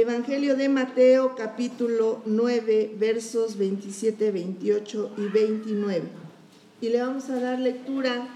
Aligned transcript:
Evangelio 0.00 0.54
de 0.54 0.68
Mateo 0.68 1.34
capítulo 1.34 2.22
9 2.24 2.94
versos 3.00 3.58
27, 3.58 4.30
28 4.30 5.14
y 5.18 5.22
29. 5.22 6.02
Y 6.80 6.90
le 6.90 7.00
vamos 7.02 7.28
a 7.30 7.40
dar 7.40 7.58
lectura 7.58 8.28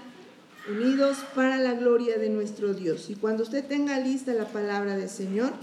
unidos 0.69 1.19
para 1.33 1.59
la 1.59 1.73
gloria 1.75 2.17
de 2.17 2.29
nuestro 2.29 2.73
Dios. 2.73 3.09
Y 3.09 3.15
cuando 3.15 3.43
usted 3.43 3.65
tenga 3.65 3.97
lista 3.99 4.33
la 4.33 4.49
palabra 4.49 4.97
del 4.97 5.07
Señor, 5.07 5.53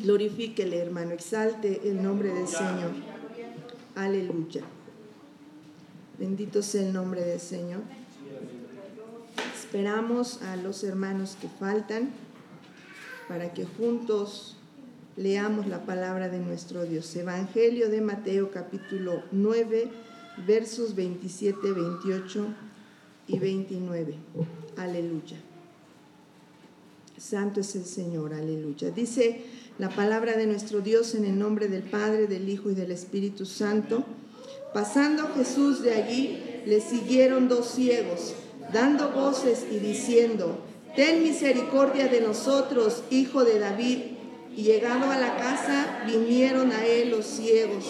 glorifíquele, 0.00 0.76
hermano, 0.76 1.12
exalte 1.12 1.80
el 1.88 2.02
nombre 2.02 2.34
del 2.34 2.46
Señor. 2.46 2.90
Aleluya. 3.94 4.64
Bendito 6.18 6.60
sea 6.60 6.82
el 6.82 6.92
nombre 6.92 7.22
del 7.22 7.40
Señor. 7.40 7.80
Esperamos 9.56 10.42
a 10.42 10.56
los 10.56 10.84
hermanos 10.84 11.38
que 11.40 11.48
faltan 11.48 12.10
para 13.28 13.54
que 13.54 13.64
juntos 13.64 14.58
leamos 15.16 15.66
la 15.66 15.84
palabra 15.84 16.28
de 16.28 16.38
nuestro 16.38 16.84
Dios. 16.84 17.14
Evangelio 17.16 17.88
de 17.88 18.00
Mateo 18.00 18.50
capítulo 18.50 19.22
9, 19.32 19.88
versos 20.46 20.94
27, 20.94 21.72
28 21.72 22.46
y 23.28 23.38
29. 23.38 24.14
Aleluya. 24.76 25.36
Santo 27.16 27.60
es 27.60 27.76
el 27.76 27.84
Señor, 27.84 28.34
aleluya. 28.34 28.90
Dice 28.90 29.42
la 29.78 29.88
palabra 29.88 30.36
de 30.36 30.46
nuestro 30.46 30.80
Dios 30.80 31.14
en 31.14 31.24
el 31.24 31.38
nombre 31.38 31.68
del 31.68 31.84
Padre, 31.84 32.26
del 32.26 32.48
Hijo 32.48 32.70
y 32.70 32.74
del 32.74 32.90
Espíritu 32.90 33.46
Santo. 33.46 34.04
Pasando 34.72 35.28
Jesús 35.34 35.82
de 35.82 35.94
allí, 35.94 36.40
le 36.66 36.80
siguieron 36.80 37.48
dos 37.48 37.70
ciegos, 37.70 38.34
dando 38.72 39.10
voces 39.12 39.64
y 39.70 39.78
diciendo, 39.78 40.58
Ten 40.96 41.22
misericordia 41.22 42.08
de 42.08 42.20
nosotros, 42.20 43.04
hijo 43.10 43.44
de 43.44 43.60
David. 43.60 44.13
Y 44.56 44.62
llegando 44.62 45.10
a 45.10 45.18
la 45.18 45.36
casa, 45.36 46.04
vinieron 46.06 46.70
a 46.72 46.86
él 46.86 47.10
los 47.10 47.26
ciegos. 47.26 47.84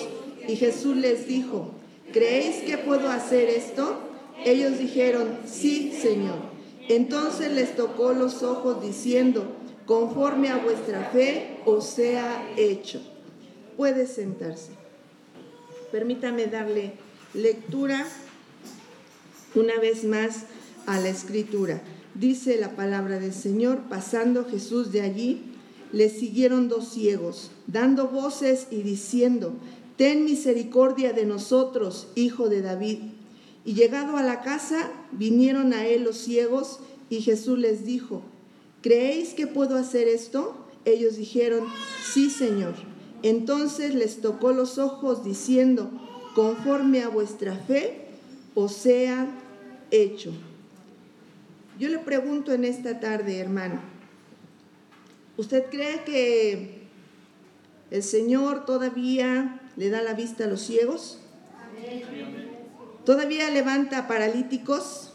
Y 0.48 0.56
Jesús 0.56 0.96
les 0.96 1.26
dijo, 1.26 1.72
¿creéis 2.12 2.62
que 2.64 2.78
puedo 2.78 3.10
hacer 3.10 3.48
esto? 3.48 3.98
Ellos 4.44 4.78
dijeron, 4.78 5.38
sí, 5.46 5.92
Señor. 6.00 6.54
Entonces 6.88 7.52
les 7.52 7.76
tocó 7.76 8.12
los 8.12 8.42
ojos 8.42 8.82
diciendo, 8.82 9.46
conforme 9.86 10.50
a 10.50 10.58
vuestra 10.58 11.10
fe 11.10 11.58
os 11.64 11.86
sea 11.86 12.46
hecho. 12.56 13.00
Puede 13.76 14.06
sentarse. 14.06 14.72
Permítame 15.90 16.46
darle 16.46 16.92
lectura 17.34 18.06
una 19.54 19.78
vez 19.78 20.04
más 20.04 20.44
a 20.86 21.00
la 21.00 21.08
escritura. 21.08 21.80
Dice 22.14 22.58
la 22.58 22.76
palabra 22.76 23.18
del 23.18 23.34
Señor, 23.34 23.82
pasando 23.88 24.44
Jesús 24.44 24.92
de 24.92 25.00
allí, 25.00 25.53
le 25.94 26.10
siguieron 26.10 26.68
dos 26.68 26.88
ciegos, 26.88 27.52
dando 27.68 28.08
voces 28.08 28.66
y 28.72 28.82
diciendo, 28.82 29.52
Ten 29.96 30.24
misericordia 30.24 31.12
de 31.12 31.24
nosotros, 31.24 32.08
hijo 32.16 32.48
de 32.48 32.62
David. 32.62 32.98
Y 33.64 33.74
llegado 33.74 34.16
a 34.16 34.24
la 34.24 34.40
casa, 34.40 34.90
vinieron 35.12 35.72
a 35.72 35.86
él 35.86 36.02
los 36.02 36.16
ciegos, 36.18 36.80
y 37.10 37.20
Jesús 37.20 37.60
les 37.60 37.84
dijo, 37.84 38.22
¿creéis 38.82 39.34
que 39.34 39.46
puedo 39.46 39.76
hacer 39.76 40.08
esto? 40.08 40.56
Ellos 40.84 41.16
dijeron, 41.16 41.64
sí, 42.12 42.28
Señor. 42.28 42.74
Entonces 43.22 43.94
les 43.94 44.20
tocó 44.20 44.52
los 44.52 44.78
ojos, 44.78 45.24
diciendo, 45.24 45.90
conforme 46.34 47.02
a 47.02 47.08
vuestra 47.08 47.54
fe, 47.54 48.08
os 48.56 48.72
sea 48.72 49.28
hecho. 49.92 50.32
Yo 51.78 51.88
le 51.88 51.98
pregunto 51.98 52.52
en 52.52 52.64
esta 52.64 52.98
tarde, 52.98 53.38
hermano, 53.38 53.93
¿usted 55.36 55.66
cree 55.70 56.04
que 56.04 56.84
el 57.90 58.02
Señor 58.02 58.64
todavía 58.64 59.60
le 59.76 59.90
da 59.90 60.02
la 60.02 60.14
vista 60.14 60.44
a 60.44 60.46
los 60.46 60.60
ciegos? 60.60 61.18
¿Todavía 63.04 63.50
levanta 63.50 64.08
paralíticos? 64.08 65.12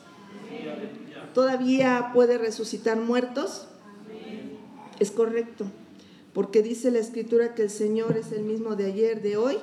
¿Todavía 1.33 2.11
puede 2.13 2.38
resucitar 2.38 2.97
muertos? 2.99 3.67
Es 4.99 5.11
correcto, 5.11 5.66
porque 6.33 6.61
dice 6.61 6.91
la 6.91 6.99
escritura 6.99 7.55
que 7.55 7.63
el 7.63 7.69
Señor 7.69 8.17
es 8.17 8.31
el 8.31 8.44
mismo 8.44 8.75
de 8.75 8.88
ayer, 8.88 9.21
de 9.21 9.38
hoy 9.38 9.57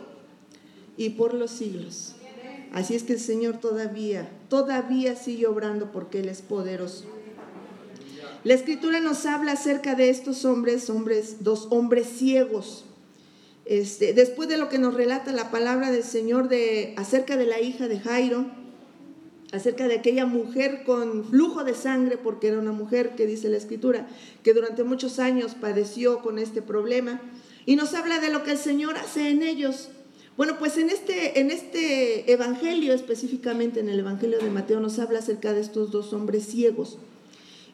y 0.97 1.10
por 1.10 1.34
los 1.34 1.50
siglos. 1.50 2.16
Así 2.72 2.94
es 2.94 3.02
que 3.02 3.12
el 3.14 3.20
Señor 3.20 3.58
todavía, 3.58 4.28
todavía 4.48 5.16
sigue 5.16 5.47
obrando 5.47 5.92
porque 5.92 6.20
Él 6.20 6.28
es 6.28 6.42
poderoso. 6.42 7.06
La 8.46 8.54
escritura 8.54 9.00
nos 9.00 9.26
habla 9.26 9.54
acerca 9.54 9.96
de 9.96 10.08
estos 10.08 10.44
hombres, 10.44 10.88
hombres, 10.88 11.38
dos 11.42 11.66
hombres 11.70 12.06
ciegos. 12.06 12.84
Este, 13.64 14.12
después 14.12 14.48
de 14.48 14.56
lo 14.56 14.68
que 14.68 14.78
nos 14.78 14.94
relata 14.94 15.32
la 15.32 15.50
palabra 15.50 15.90
del 15.90 16.04
Señor 16.04 16.48
de, 16.48 16.94
acerca 16.96 17.36
de 17.36 17.44
la 17.44 17.60
hija 17.60 17.88
de 17.88 17.98
Jairo, 17.98 18.46
acerca 19.50 19.88
de 19.88 19.96
aquella 19.96 20.26
mujer 20.26 20.84
con 20.86 21.24
flujo 21.24 21.64
de 21.64 21.74
sangre, 21.74 22.18
porque 22.18 22.46
era 22.46 22.60
una 22.60 22.70
mujer 22.70 23.16
que 23.16 23.26
dice 23.26 23.48
la 23.48 23.56
escritura, 23.56 24.06
que 24.44 24.54
durante 24.54 24.84
muchos 24.84 25.18
años 25.18 25.56
padeció 25.60 26.22
con 26.22 26.38
este 26.38 26.62
problema, 26.62 27.20
y 27.64 27.74
nos 27.74 27.94
habla 27.94 28.20
de 28.20 28.30
lo 28.30 28.44
que 28.44 28.52
el 28.52 28.58
Señor 28.58 28.96
hace 28.96 29.30
en 29.30 29.42
ellos. 29.42 29.88
Bueno, 30.36 30.56
pues 30.60 30.78
en 30.78 30.88
este, 30.88 31.40
en 31.40 31.50
este 31.50 32.30
evangelio, 32.30 32.94
específicamente 32.94 33.80
en 33.80 33.88
el 33.88 33.98
evangelio 33.98 34.38
de 34.38 34.50
Mateo, 34.50 34.78
nos 34.78 35.00
habla 35.00 35.18
acerca 35.18 35.52
de 35.52 35.62
estos 35.62 35.90
dos 35.90 36.12
hombres 36.12 36.46
ciegos. 36.46 37.00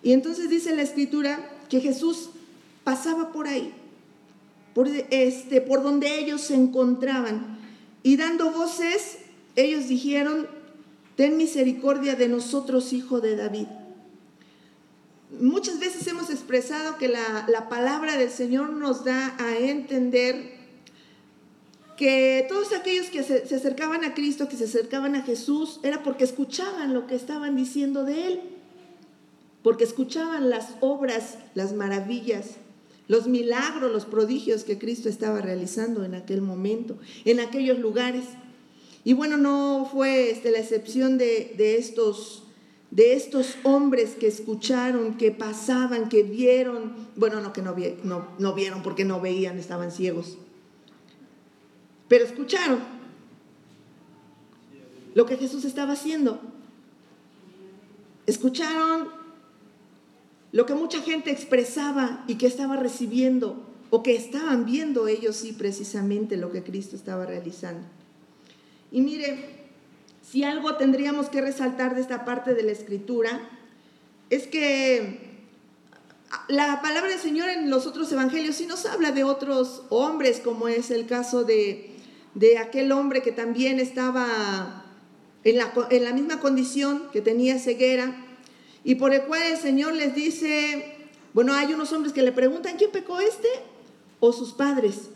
Y 0.02 0.12
entonces 0.12 0.48
dice 0.48 0.74
la 0.74 0.82
escritura 0.82 1.48
que 1.68 1.80
Jesús 1.80 2.30
pasaba 2.84 3.32
por 3.32 3.46
ahí, 3.46 3.72
por, 4.74 4.88
este, 4.88 5.60
por 5.60 5.82
donde 5.82 6.18
ellos 6.18 6.40
se 6.40 6.54
encontraban, 6.54 7.58
y 8.02 8.16
dando 8.16 8.50
voces, 8.50 9.18
ellos 9.54 9.88
dijeron, 9.88 10.48
ten 11.16 11.36
misericordia 11.36 12.16
de 12.16 12.28
nosotros, 12.28 12.92
hijo 12.92 13.20
de 13.20 13.36
David. 13.36 13.68
Muchas 15.40 15.78
veces 15.78 16.06
hemos 16.08 16.30
expresado 16.30 16.98
que 16.98 17.08
la, 17.08 17.46
la 17.48 17.68
palabra 17.68 18.16
del 18.16 18.30
Señor 18.30 18.70
nos 18.70 19.04
da 19.04 19.36
a 19.38 19.56
entender 19.56 20.60
que 21.96 22.44
todos 22.48 22.72
aquellos 22.72 23.06
que 23.06 23.22
se, 23.22 23.46
se, 23.46 23.54
acercaban 23.54 24.04
a 24.04 24.14
Cristo, 24.14 24.48
que 24.48 24.56
se 24.56 24.64
acercaban 24.64 25.14
a 25.14 25.22
Jesús, 25.22 25.78
era 25.82 26.02
porque 26.02 26.24
escuchaban 26.24 26.92
lo 26.92 27.06
que 27.06 27.14
estaban 27.14 27.54
diciendo 27.54 28.04
de 28.04 28.26
Él, 28.26 28.40
porque 29.62 29.84
escuchaban 29.84 30.50
las 30.50 30.70
obras, 30.80 31.38
las 31.54 31.72
maravillas, 31.72 32.56
los 33.08 33.26
milagros, 33.26 33.92
los 33.92 34.04
prodigios 34.04 34.64
que 34.64 34.78
Cristo 34.78 35.08
estaba 35.08 35.40
realizando 35.40 36.04
en 36.04 36.14
aquel 36.14 36.42
momento, 36.42 36.98
en 37.24 37.40
aquellos 37.40 37.78
lugares. 37.78 38.24
Y 39.04 39.12
bueno, 39.14 39.36
no 39.36 39.88
fue 39.90 40.30
este, 40.30 40.50
la 40.50 40.58
excepción 40.58 41.18
de, 41.18 41.54
de, 41.56 41.76
estos, 41.76 42.44
de 42.90 43.14
estos 43.14 43.56
hombres 43.62 44.10
que 44.18 44.28
escucharon, 44.28 45.16
que 45.16 45.32
pasaban, 45.32 46.08
que 46.08 46.22
vieron, 46.22 46.92
bueno, 47.16 47.40
no 47.40 47.52
que 47.52 47.62
no, 47.62 47.74
no, 48.04 48.28
no 48.38 48.54
vieron 48.54 48.82
porque 48.82 49.04
no 49.04 49.20
veían, 49.20 49.58
estaban 49.58 49.90
ciegos 49.90 50.38
pero 52.12 52.26
escucharon 52.26 52.78
lo 55.14 55.24
que 55.24 55.38
Jesús 55.38 55.64
estaba 55.64 55.94
haciendo. 55.94 56.38
Escucharon 58.26 59.08
lo 60.52 60.66
que 60.66 60.74
mucha 60.74 61.00
gente 61.02 61.30
expresaba 61.30 62.24
y 62.28 62.36
que 62.36 62.46
estaba 62.46 62.76
recibiendo 62.76 63.66
o 63.90 64.02
que 64.02 64.14
estaban 64.14 64.64
viendo 64.64 65.08
ellos 65.08 65.36
sí 65.36 65.52
precisamente 65.52 66.36
lo 66.36 66.52
que 66.52 66.62
Cristo 66.62 66.96
estaba 66.96 67.26
realizando. 67.26 67.86
Y 68.90 69.00
mire, 69.00 69.62
si 70.22 70.44
algo 70.44 70.76
tendríamos 70.76 71.28
que 71.28 71.40
resaltar 71.40 71.94
de 71.94 72.02
esta 72.02 72.24
parte 72.24 72.54
de 72.54 72.62
la 72.62 72.72
escritura 72.72 73.48
es 74.30 74.46
que 74.46 75.32
la 76.48 76.80
palabra 76.80 77.10
del 77.10 77.18
Señor 77.18 77.48
en 77.48 77.68
los 77.68 77.86
otros 77.86 78.10
evangelios 78.12 78.56
sí 78.56 78.66
nos 78.66 78.86
habla 78.86 79.12
de 79.12 79.24
otros 79.24 79.82
hombres, 79.90 80.40
como 80.40 80.68
es 80.68 80.90
el 80.90 81.06
caso 81.06 81.44
de 81.44 81.92
de 82.34 82.58
aquel 82.58 82.92
hombre 82.92 83.22
que 83.22 83.32
también 83.32 83.78
estaba 83.78 84.84
en 85.44 85.58
la, 85.58 85.72
en 85.90 86.04
la 86.04 86.12
misma 86.12 86.40
condición, 86.40 87.04
que 87.12 87.20
tenía 87.20 87.58
ceguera, 87.58 88.14
y 88.84 88.96
por 88.96 89.14
el 89.14 89.22
cual 89.22 89.42
el 89.42 89.58
Señor 89.58 89.94
les 89.94 90.14
dice, 90.14 90.96
bueno, 91.32 91.54
hay 91.54 91.72
unos 91.72 91.92
hombres 91.92 92.12
que 92.12 92.22
le 92.22 92.32
preguntan, 92.32 92.76
¿quién 92.76 92.90
pecó 92.90 93.20
este? 93.20 93.48
O 94.20 94.32
sus 94.32 94.52
padres. 94.52 95.08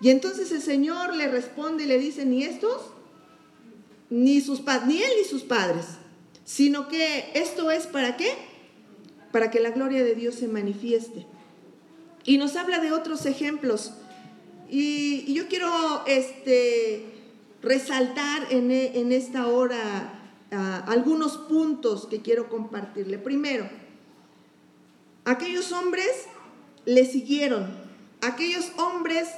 Y 0.00 0.10
entonces 0.10 0.50
el 0.52 0.62
Señor 0.62 1.14
le 1.14 1.28
responde 1.28 1.84
y 1.84 1.86
le 1.86 1.98
dice, 1.98 2.24
ni 2.24 2.42
estos, 2.42 2.90
ni, 4.10 4.40
sus, 4.40 4.62
ni 4.86 5.02
él 5.02 5.10
ni 5.18 5.28
sus 5.28 5.42
padres, 5.42 5.84
sino 6.44 6.88
que 6.88 7.30
esto 7.34 7.70
es 7.70 7.86
para 7.86 8.16
qué? 8.16 8.30
Para 9.32 9.50
que 9.50 9.60
la 9.60 9.70
gloria 9.70 10.04
de 10.04 10.14
Dios 10.14 10.36
se 10.36 10.48
manifieste. 10.48 11.26
Y 12.24 12.38
nos 12.38 12.56
habla 12.56 12.78
de 12.78 12.92
otros 12.92 13.26
ejemplos 13.26 13.92
y, 14.68 15.32
yo 15.32 15.46
quiero 15.48 16.04
este, 16.06 17.04
resaltar 17.62 18.48
en, 18.50 18.70
en 18.70 19.12
esta 19.12 19.46
hora 19.46 20.15
algunos 20.86 21.38
puntos 21.38 22.06
que 22.06 22.22
quiero 22.22 22.48
compartirle. 22.48 23.18
Primero, 23.18 23.68
aquellos 25.24 25.72
hombres 25.72 26.26
le 26.84 27.04
siguieron 27.04 27.86
aquellos 28.20 28.72
hombres 28.78 29.28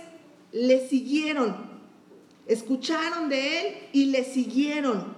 le 0.52 0.88
siguieron, 0.88 1.56
escucharon 2.46 3.28
de 3.28 3.60
él 3.60 3.76
y 3.92 4.06
le 4.06 4.24
siguieron. 4.24 5.16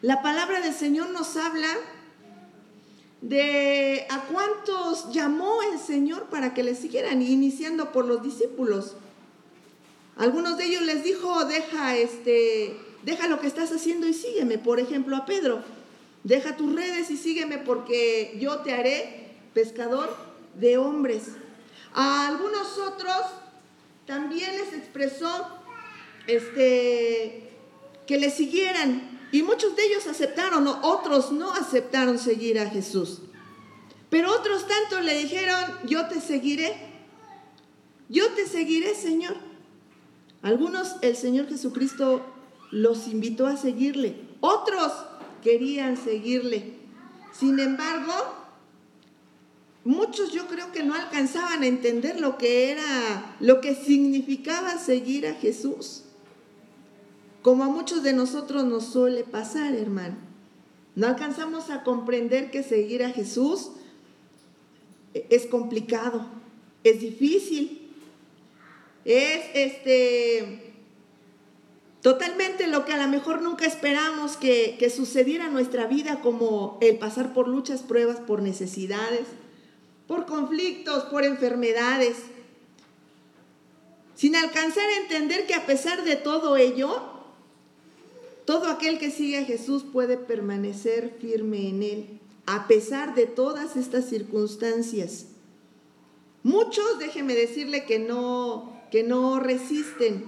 La 0.00 0.22
palabra 0.22 0.60
del 0.60 0.74
Señor 0.74 1.10
nos 1.10 1.36
habla 1.36 1.68
de 3.20 4.06
a 4.10 4.22
cuántos 4.22 5.12
llamó 5.12 5.62
el 5.72 5.78
Señor 5.78 6.24
para 6.24 6.54
que 6.54 6.64
le 6.64 6.74
siguieran, 6.74 7.22
iniciando 7.22 7.92
por 7.92 8.06
los 8.06 8.22
discípulos. 8.22 8.96
Algunos 10.16 10.58
de 10.58 10.64
ellos 10.66 10.82
les 10.82 11.04
dijo, 11.04 11.44
deja 11.44 11.96
este, 11.96 12.76
deja 13.04 13.28
lo 13.28 13.40
que 13.40 13.46
estás 13.46 13.72
haciendo 13.72 14.06
y 14.06 14.14
sígueme. 14.14 14.58
Por 14.58 14.80
ejemplo, 14.80 15.16
a 15.16 15.26
Pedro, 15.26 15.62
deja 16.24 16.56
tus 16.56 16.74
redes 16.74 17.10
y 17.10 17.16
sígueme 17.16 17.58
porque 17.58 18.36
yo 18.40 18.58
te 18.58 18.72
haré 18.72 19.34
pescador 19.54 20.16
de 20.54 20.78
hombres. 20.78 21.24
A 21.94 22.28
algunos 22.28 22.78
otros 22.78 23.22
también 24.06 24.52
les 24.52 24.72
expresó 24.72 25.48
este, 26.26 27.50
que 28.06 28.18
le 28.18 28.30
siguieran 28.30 29.20
y 29.32 29.42
muchos 29.42 29.74
de 29.76 29.86
ellos 29.86 30.06
aceptaron, 30.06 30.66
otros 30.66 31.32
no 31.32 31.52
aceptaron 31.52 32.18
seguir 32.18 32.58
a 32.58 32.68
Jesús. 32.68 33.22
Pero 34.10 34.30
otros 34.30 34.66
tantos 34.68 35.02
le 35.04 35.16
dijeron, 35.16 35.58
yo 35.86 36.06
te 36.06 36.20
seguiré, 36.20 36.76
yo 38.10 38.30
te 38.32 38.46
seguiré, 38.46 38.94
Señor. 38.94 39.36
Algunos 40.42 40.96
el 41.00 41.16
Señor 41.16 41.48
Jesucristo 41.48 42.26
los 42.72 43.06
invitó 43.06 43.46
a 43.46 43.56
seguirle, 43.56 44.16
otros 44.40 44.92
querían 45.42 45.96
seguirle. 45.96 46.72
Sin 47.32 47.60
embargo, 47.60 48.12
muchos 49.84 50.32
yo 50.32 50.48
creo 50.48 50.72
que 50.72 50.82
no 50.82 50.94
alcanzaban 50.94 51.62
a 51.62 51.66
entender 51.66 52.18
lo 52.18 52.38
que 52.38 52.72
era, 52.72 53.36
lo 53.40 53.60
que 53.60 53.74
significaba 53.74 54.78
seguir 54.78 55.26
a 55.26 55.34
Jesús. 55.34 56.04
Como 57.42 57.64
a 57.64 57.68
muchos 57.68 58.02
de 58.02 58.14
nosotros 58.14 58.64
nos 58.64 58.86
suele 58.86 59.22
pasar, 59.22 59.74
hermano. 59.74 60.16
No 60.94 61.06
alcanzamos 61.06 61.70
a 61.70 61.82
comprender 61.82 62.50
que 62.50 62.62
seguir 62.62 63.04
a 63.04 63.10
Jesús 63.10 63.70
es 65.14 65.46
complicado, 65.46 66.26
es 66.84 67.00
difícil, 67.00 67.90
es 69.04 69.44
este 69.54 70.71
totalmente 72.02 72.66
lo 72.66 72.84
que 72.84 72.92
a 72.92 73.02
lo 73.02 73.08
mejor 73.08 73.40
nunca 73.40 73.64
esperamos 73.64 74.36
que, 74.36 74.76
que 74.78 74.90
sucediera 74.90 75.46
en 75.46 75.52
nuestra 75.52 75.86
vida, 75.86 76.20
como 76.20 76.78
el 76.80 76.98
pasar 76.98 77.32
por 77.32 77.48
luchas, 77.48 77.82
pruebas, 77.82 78.18
por 78.18 78.42
necesidades, 78.42 79.26
por 80.06 80.26
conflictos, 80.26 81.04
por 81.04 81.24
enfermedades, 81.24 82.16
sin 84.16 84.36
alcanzar 84.36 84.84
a 84.84 84.96
entender 84.98 85.46
que 85.46 85.54
a 85.54 85.64
pesar 85.64 86.04
de 86.04 86.16
todo 86.16 86.56
ello, 86.56 87.02
todo 88.44 88.66
aquel 88.66 88.98
que 88.98 89.10
sigue 89.10 89.38
a 89.38 89.44
Jesús 89.44 89.84
puede 89.84 90.16
permanecer 90.16 91.16
firme 91.20 91.68
en 91.68 91.82
Él, 91.82 92.20
a 92.46 92.66
pesar 92.66 93.14
de 93.14 93.26
todas 93.26 93.76
estas 93.76 94.08
circunstancias. 94.08 95.26
Muchos, 96.42 96.98
déjeme 96.98 97.34
decirle 97.34 97.84
que 97.84 98.00
no, 98.00 98.80
que 98.90 99.04
no 99.04 99.38
resisten, 99.38 100.24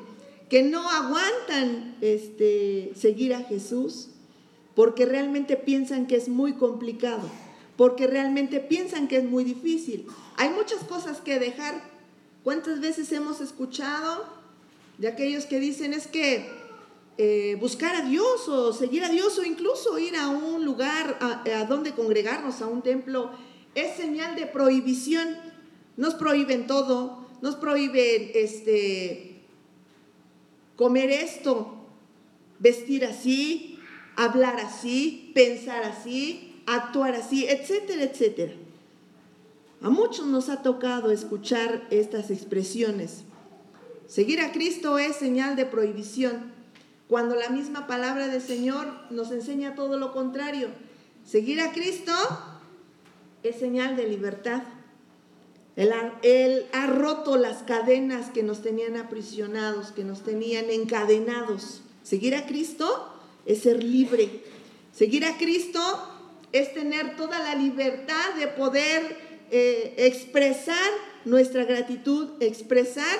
que 0.48 0.62
no 0.62 0.88
aguantan 0.90 1.96
este, 2.00 2.92
seguir 2.96 3.34
a 3.34 3.44
Jesús, 3.44 4.08
porque 4.74 5.06
realmente 5.06 5.56
piensan 5.56 6.06
que 6.06 6.16
es 6.16 6.28
muy 6.28 6.54
complicado, 6.54 7.22
porque 7.76 8.06
realmente 8.06 8.60
piensan 8.60 9.08
que 9.08 9.18
es 9.18 9.24
muy 9.24 9.44
difícil. 9.44 10.06
Hay 10.36 10.50
muchas 10.50 10.84
cosas 10.84 11.20
que 11.20 11.38
dejar. 11.38 11.92
¿Cuántas 12.42 12.80
veces 12.80 13.10
hemos 13.12 13.40
escuchado 13.40 14.24
de 14.98 15.08
aquellos 15.08 15.46
que 15.46 15.60
dicen 15.60 15.94
es 15.94 16.06
que 16.06 16.46
eh, 17.16 17.56
buscar 17.60 17.94
a 17.94 18.00
Dios 18.02 18.48
o 18.48 18.72
seguir 18.72 19.04
a 19.04 19.08
Dios 19.08 19.38
o 19.38 19.44
incluso 19.44 19.98
ir 19.98 20.16
a 20.16 20.28
un 20.28 20.64
lugar 20.64 21.16
a, 21.20 21.64
donde 21.64 21.92
congregarnos, 21.92 22.60
a 22.60 22.66
un 22.66 22.82
templo, 22.82 23.30
es 23.74 23.96
señal 23.96 24.34
de 24.34 24.46
prohibición. 24.46 25.36
Nos 25.96 26.14
prohíben 26.14 26.66
todo, 26.66 27.26
nos 27.40 27.54
prohíben 27.54 28.32
este, 28.34 29.33
comer 30.76 31.10
esto, 31.10 31.74
vestir 32.58 33.04
así, 33.04 33.78
hablar 34.16 34.60
así, 34.60 35.32
pensar 35.34 35.84
así, 35.84 36.62
actuar 36.66 37.14
así, 37.14 37.46
etcétera, 37.46 38.04
etcétera. 38.04 38.52
A 39.82 39.90
muchos 39.90 40.26
nos 40.26 40.48
ha 40.48 40.62
tocado 40.62 41.10
escuchar 41.10 41.86
estas 41.90 42.30
expresiones. 42.30 43.24
Seguir 44.06 44.40
a 44.40 44.52
Cristo 44.52 44.98
es 44.98 45.16
señal 45.16 45.56
de 45.56 45.66
prohibición. 45.66 46.52
Cuando 47.08 47.34
la 47.34 47.50
misma 47.50 47.86
palabra 47.86 48.28
del 48.28 48.40
Señor 48.40 48.86
nos 49.10 49.30
enseña 49.30 49.74
todo 49.74 49.98
lo 49.98 50.12
contrario. 50.12 50.68
Seguir 51.24 51.60
a 51.60 51.72
Cristo 51.72 52.12
es 53.42 53.56
señal 53.56 53.96
de 53.96 54.08
libertad. 54.08 54.62
Él 55.76 56.66
ha, 56.72 56.86
roto 56.86 57.36
las 57.36 57.62
cadenas 57.64 58.30
que 58.30 58.42
nos 58.42 58.62
tenían 58.62 58.96
aprisionados, 58.96 59.90
que 59.90 60.04
nos 60.04 60.22
tenían 60.22 60.70
encadenados. 60.70 61.80
Seguir 62.02 62.36
a 62.36 62.46
Cristo 62.46 63.12
es 63.44 63.62
ser 63.62 63.82
libre. 63.82 64.44
Seguir 64.92 65.24
a 65.24 65.36
Cristo 65.36 65.80
es 66.52 66.72
tener 66.72 67.16
toda 67.16 67.40
la 67.40 67.56
libertad 67.56 68.34
de 68.38 68.46
poder 68.46 69.16
eh, 69.50 69.94
expresar 69.98 70.90
nuestra 71.24 71.64
gratitud, 71.64 72.30
expresar 72.40 73.18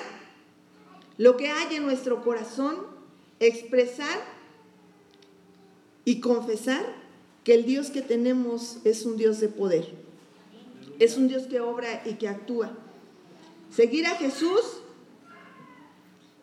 lo 1.17 1.35
que 1.35 1.49
hay 1.49 1.75
en 1.75 1.85
nuestro 1.85 2.23
corazón 2.23 2.95
expresar 3.39 4.23
y 6.03 6.19
confesar 6.19 6.85
que 7.43 7.53
el 7.53 7.65
Dios 7.65 7.89
que 7.89 8.01
tenemos 8.01 8.79
es 8.83 9.05
un 9.05 9.17
Dios 9.17 9.39
de 9.39 9.49
poder, 9.49 9.93
es 10.99 11.17
un 11.17 11.27
Dios 11.27 11.43
que 11.43 11.59
obra 11.59 12.01
y 12.05 12.13
que 12.13 12.27
actúa. 12.27 12.71
Seguir 13.69 14.05
a 14.07 14.15
Jesús 14.15 14.61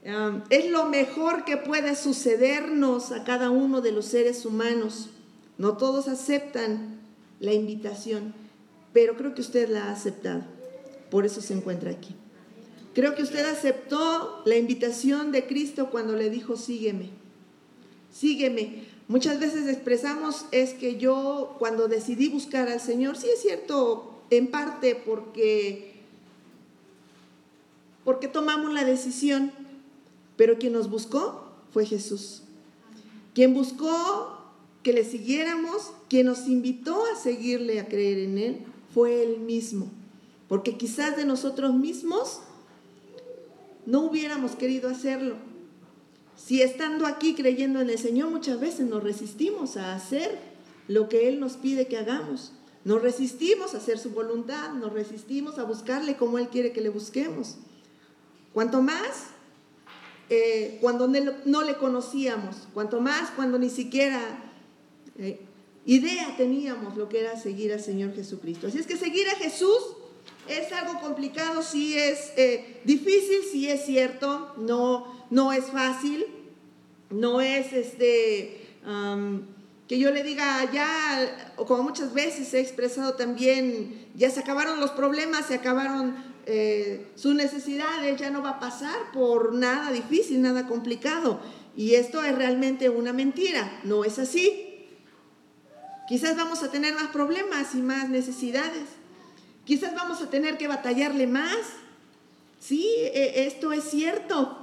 um, 0.05 0.43
es 0.51 0.71
lo 0.71 0.87
mejor 0.87 1.45
que 1.45 1.57
puede 1.57 1.95
sucedernos 1.97 3.13
a 3.13 3.25
cada 3.25 3.51
uno 3.51 3.81
de 3.81 3.93
los 3.93 4.07
seres 4.07 4.45
humanos. 4.45 5.11
No 5.59 5.77
todos 5.77 6.09
aceptan 6.09 7.01
la 7.41 7.53
invitación, 7.53 8.35
pero 8.93 9.17
creo 9.17 9.35
que 9.35 9.41
usted 9.41 9.69
la 9.69 9.87
ha 9.87 9.93
aceptado. 9.93 10.43
Por 11.11 11.27
eso 11.27 11.41
se 11.41 11.55
encuentra 11.55 11.91
aquí. 11.91 12.15
Creo 12.95 13.15
que 13.15 13.23
usted 13.23 13.47
aceptó 13.47 14.43
la 14.45 14.57
invitación 14.57 15.33
de 15.33 15.47
Cristo 15.47 15.91
cuando 15.91 16.15
le 16.15 16.29
dijo, 16.29 16.57
sígueme, 16.57 17.11
sígueme. 18.13 18.85
Muchas 19.09 19.41
veces 19.41 19.67
expresamos 19.67 20.45
es 20.53 20.75
que 20.75 20.97
yo 20.97 21.57
cuando 21.59 21.89
decidí 21.89 22.29
buscar 22.29 22.69
al 22.69 22.81
Señor, 22.81 23.17
sí 23.17 23.29
es 23.33 23.41
cierto, 23.41 24.12
en 24.37 24.51
parte 24.51 24.95
porque, 24.95 25.95
porque 28.05 28.29
tomamos 28.29 28.73
la 28.73 28.85
decisión, 28.85 29.53
pero 30.37 30.59
quien 30.59 30.73
nos 30.73 30.91
buscó 30.91 31.47
fue 31.73 31.87
Jesús. 31.87 32.43
Quien 33.35 33.55
buscó 33.55 34.39
que 34.83 34.93
le 34.93 35.05
siguiéramos, 35.05 35.93
quien 36.09 36.27
nos 36.27 36.47
invitó 36.47 37.05
a 37.07 37.17
seguirle, 37.17 37.81
a 37.81 37.89
creer 37.89 38.19
en 38.19 38.39
Él, 38.39 38.59
fue 38.93 39.23
Él 39.23 39.41
mismo. 39.41 39.89
Porque 40.49 40.77
quizás 40.77 41.17
de 41.17 41.25
nosotros 41.25 41.73
mismos 41.75 42.41
no 43.87 44.01
hubiéramos 44.01 44.53
querido 44.53 44.89
hacerlo. 44.91 45.37
Si 46.37 46.61
estando 46.61 47.07
aquí 47.07 47.35
creyendo 47.35 47.81
en 47.81 47.91
el 47.91 47.99
Señor 47.99 48.31
muchas 48.31 48.59
veces 48.61 48.87
nos 48.87 49.03
resistimos 49.03 49.77
a 49.77 49.95
hacer 49.95 50.39
lo 50.89 51.09
que 51.09 51.29
Él 51.29 51.41
nos 51.41 51.55
pide 51.55 51.87
que 51.87 51.99
hagamos. 51.99 52.53
Nos 52.85 53.01
resistimos 53.01 53.75
a 53.75 53.79
hacer 53.79 53.99
su 53.99 54.11
voluntad, 54.11 54.73
nos 54.73 54.93
resistimos 54.93 55.59
a 55.59 55.65
buscarle 55.65 56.17
como 56.17 56.39
Él 56.39 56.49
quiere 56.49 56.73
que 56.73 56.81
le 56.81 56.89
busquemos. 56.89 57.57
Cuanto 58.53 58.83
más 58.83 59.33
eh, 60.35 60.79
cuando 60.81 61.09
no 61.09 61.63
le 61.63 61.77
conocíamos, 61.77 62.57
cuanto 62.73 63.01
más 63.01 63.31
cuando 63.31 63.59
ni 63.59 63.69
siquiera 63.69 64.21
eh, 65.19 65.41
idea 65.85 66.37
teníamos 66.37 66.97
lo 66.97 67.09
que 67.09 67.21
era 67.21 67.39
seguir 67.39 67.73
al 67.73 67.81
Señor 67.81 68.15
Jesucristo. 68.15 68.67
Así 68.67 68.79
es 68.79 68.87
que 68.87 68.97
seguir 68.97 69.29
a 69.29 69.37
Jesús 69.37 69.79
es 70.49 70.73
algo 70.73 71.01
complicado, 71.01 71.63
sí 71.63 71.99
es 71.99 72.33
eh, 72.37 72.81
difícil, 72.85 73.41
sí 73.51 73.69
es 73.69 73.85
cierto, 73.85 74.55
no, 74.57 75.27
no 75.31 75.53
es 75.53 75.67
fácil, 75.67 76.25
no 77.11 77.41
es 77.41 77.73
este 77.73 78.59
que 79.89 79.99
yo 79.99 80.11
le 80.11 80.23
diga 80.23 80.71
ya, 80.73 81.53
o 81.57 81.67
como 81.67 81.83
muchas 81.83 82.15
veces 82.15 82.55
he 82.55 82.61
expresado 82.61 83.15
también, 83.15 84.07
ya 84.15 84.31
se 84.31 84.41
acabaron 84.41 84.81
los 84.81 84.93
problemas, 84.93 85.47
se 85.47 85.55
acabaron 85.55 86.15
eh, 86.47 87.11
sus 87.15 87.35
necesidades, 87.35 88.19
ya 88.19 88.31
no 88.31 88.43
va 88.43 88.51
a 88.51 88.61
pasar 88.61 88.97
por 89.13 89.55
nada 89.55 89.93
difícil, 89.93 90.41
nada 90.41 90.67
complicado. 90.67 91.41
Y 91.77 91.95
esto 91.95 92.23
es 92.25 92.35
realmente 92.35 92.89
una 92.91 93.13
mentira, 93.13 93.81
no 93.85 94.05
es 94.05 94.19
así. 94.19 94.69
Quizás 96.09 96.37
vamos 96.37 96.63
a 96.63 96.71
tener 96.71 96.95
más 96.95 97.09
problemas 97.09 97.75
y 97.75 97.79
más 97.79 98.09
necesidades. 98.09 98.85
Quizás 99.65 99.95
vamos 99.95 100.21
a 100.21 100.31
tener 100.31 100.59
que 100.59 100.69
batallarle 100.69 101.27
más. 101.27 101.57
Sí, 102.59 102.87
e, 102.99 103.47
esto 103.47 103.73
es 103.73 103.85
cierto. 103.85 104.59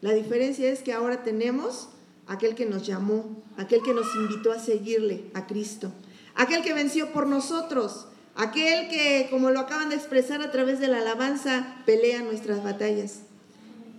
La 0.00 0.12
diferencia 0.12 0.70
es 0.70 0.82
que 0.82 0.92
ahora 0.92 1.22
tenemos 1.22 1.88
aquel 2.28 2.54
que 2.54 2.66
nos 2.66 2.86
llamó, 2.86 3.42
aquel 3.56 3.82
que 3.82 3.94
nos 3.94 4.14
invitó 4.14 4.52
a 4.52 4.58
seguirle, 4.58 5.24
a 5.34 5.46
Cristo, 5.46 5.90
aquel 6.34 6.62
que 6.62 6.74
venció 6.74 7.12
por 7.12 7.26
nosotros, 7.26 8.06
aquel 8.36 8.88
que, 8.88 9.26
como 9.30 9.50
lo 9.50 9.60
acaban 9.60 9.88
de 9.88 9.96
expresar 9.96 10.42
a 10.42 10.52
través 10.52 10.78
de 10.78 10.88
la 10.88 10.98
alabanza, 10.98 11.76
pelea 11.86 12.22
nuestras 12.22 12.62
batallas, 12.62 13.22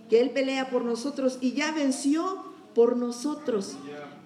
que 0.08 0.20
Él 0.20 0.30
pelea 0.30 0.70
por 0.70 0.84
nosotros 0.84 1.38
y 1.40 1.52
ya 1.52 1.72
venció 1.72 2.44
por 2.74 2.96
nosotros. 2.96 3.76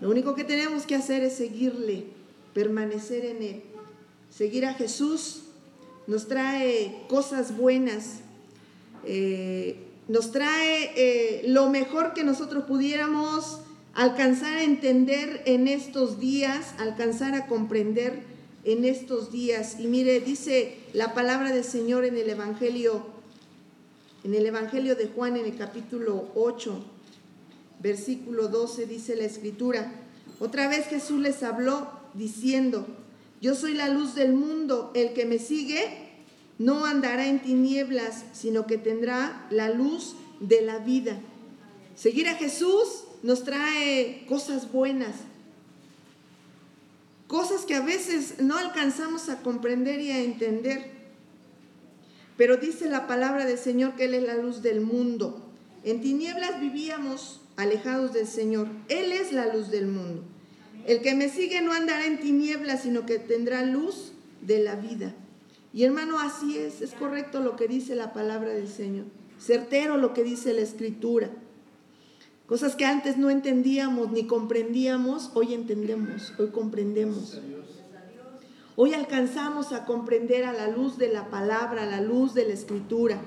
Lo 0.00 0.10
único 0.10 0.34
que 0.34 0.44
tenemos 0.44 0.84
que 0.84 0.94
hacer 0.94 1.22
es 1.24 1.34
seguirle, 1.34 2.04
permanecer 2.52 3.24
en 3.24 3.42
Él. 3.42 3.62
Seguir 4.30 4.66
a 4.66 4.74
Jesús 4.74 5.44
nos 6.06 6.28
trae 6.28 7.04
cosas 7.08 7.56
buenas, 7.56 8.20
eh, 9.04 9.78
nos 10.08 10.30
trae 10.30 10.92
eh, 10.96 11.42
lo 11.48 11.70
mejor 11.70 12.12
que 12.12 12.24
nosotros 12.24 12.64
pudiéramos 12.64 13.60
alcanzar 13.94 14.56
a 14.56 14.64
entender 14.64 15.42
en 15.46 15.68
estos 15.68 16.18
días, 16.18 16.74
alcanzar 16.78 17.34
a 17.34 17.46
comprender 17.46 18.22
en 18.64 18.84
estos 18.84 19.30
días. 19.30 19.76
Y 19.78 19.86
mire, 19.86 20.20
dice 20.20 20.76
la 20.92 21.14
palabra 21.14 21.52
del 21.52 21.64
Señor 21.64 22.04
en 22.04 22.16
el 22.16 22.28
Evangelio, 22.28 23.06
en 24.24 24.34
el 24.34 24.46
Evangelio 24.46 24.96
de 24.96 25.08
Juan, 25.08 25.36
en 25.36 25.46
el 25.46 25.56
capítulo 25.56 26.30
8, 26.34 26.84
versículo 27.80 28.48
12, 28.48 28.86
dice 28.86 29.16
la 29.16 29.24
Escritura. 29.24 29.92
Otra 30.40 30.68
vez 30.68 30.86
Jesús 30.86 31.20
les 31.20 31.42
habló 31.42 31.88
diciendo, 32.14 32.86
yo 33.40 33.54
soy 33.54 33.74
la 33.74 33.88
luz 33.88 34.14
del 34.14 34.32
mundo, 34.32 34.90
el 34.94 35.12
que 35.12 35.26
me 35.26 35.38
sigue 35.38 36.04
no 36.58 36.86
andará 36.86 37.26
en 37.26 37.42
tinieblas, 37.42 38.24
sino 38.32 38.66
que 38.66 38.78
tendrá 38.78 39.46
la 39.50 39.70
luz 39.70 40.14
de 40.40 40.62
la 40.62 40.78
vida. 40.78 41.20
Seguir 41.96 42.28
a 42.28 42.34
Jesús 42.34 43.03
nos 43.24 43.42
trae 43.42 44.22
cosas 44.28 44.70
buenas, 44.70 45.16
cosas 47.26 47.62
que 47.62 47.74
a 47.74 47.80
veces 47.80 48.34
no 48.40 48.58
alcanzamos 48.58 49.30
a 49.30 49.40
comprender 49.40 49.98
y 50.00 50.10
a 50.10 50.20
entender. 50.20 50.90
Pero 52.36 52.58
dice 52.58 52.86
la 52.86 53.06
palabra 53.06 53.46
del 53.46 53.56
Señor 53.56 53.94
que 53.94 54.04
Él 54.04 54.12
es 54.12 54.24
la 54.24 54.36
luz 54.36 54.60
del 54.60 54.82
mundo. 54.82 55.42
En 55.84 56.02
tinieblas 56.02 56.60
vivíamos 56.60 57.40
alejados 57.56 58.12
del 58.12 58.26
Señor. 58.26 58.68
Él 58.90 59.10
es 59.10 59.32
la 59.32 59.54
luz 59.54 59.70
del 59.70 59.86
mundo. 59.86 60.22
El 60.86 61.00
que 61.00 61.14
me 61.14 61.30
sigue 61.30 61.62
no 61.62 61.72
andará 61.72 62.04
en 62.04 62.20
tinieblas, 62.20 62.82
sino 62.82 63.06
que 63.06 63.18
tendrá 63.18 63.64
luz 63.64 64.12
de 64.42 64.58
la 64.58 64.76
vida. 64.76 65.14
Y 65.72 65.84
hermano, 65.84 66.18
así 66.18 66.58
es, 66.58 66.82
es 66.82 66.92
correcto 66.92 67.40
lo 67.40 67.56
que 67.56 67.68
dice 67.68 67.94
la 67.94 68.12
palabra 68.12 68.50
del 68.50 68.68
Señor, 68.68 69.06
certero 69.40 69.96
lo 69.96 70.12
que 70.12 70.24
dice 70.24 70.52
la 70.52 70.60
escritura. 70.60 71.30
Cosas 72.46 72.76
que 72.76 72.84
antes 72.84 73.16
no 73.16 73.30
entendíamos 73.30 74.12
ni 74.12 74.26
comprendíamos, 74.26 75.30
hoy 75.34 75.54
entendemos, 75.54 76.34
hoy 76.38 76.48
comprendemos. 76.48 77.40
Hoy 78.76 78.92
alcanzamos 78.92 79.72
a 79.72 79.86
comprender 79.86 80.44
a 80.44 80.52
la 80.52 80.68
luz 80.68 80.98
de 80.98 81.08
la 81.08 81.30
palabra, 81.30 81.84
a 81.84 81.86
la 81.86 82.02
luz 82.02 82.34
de 82.34 82.46
la 82.46 82.52
escritura. 82.52 83.18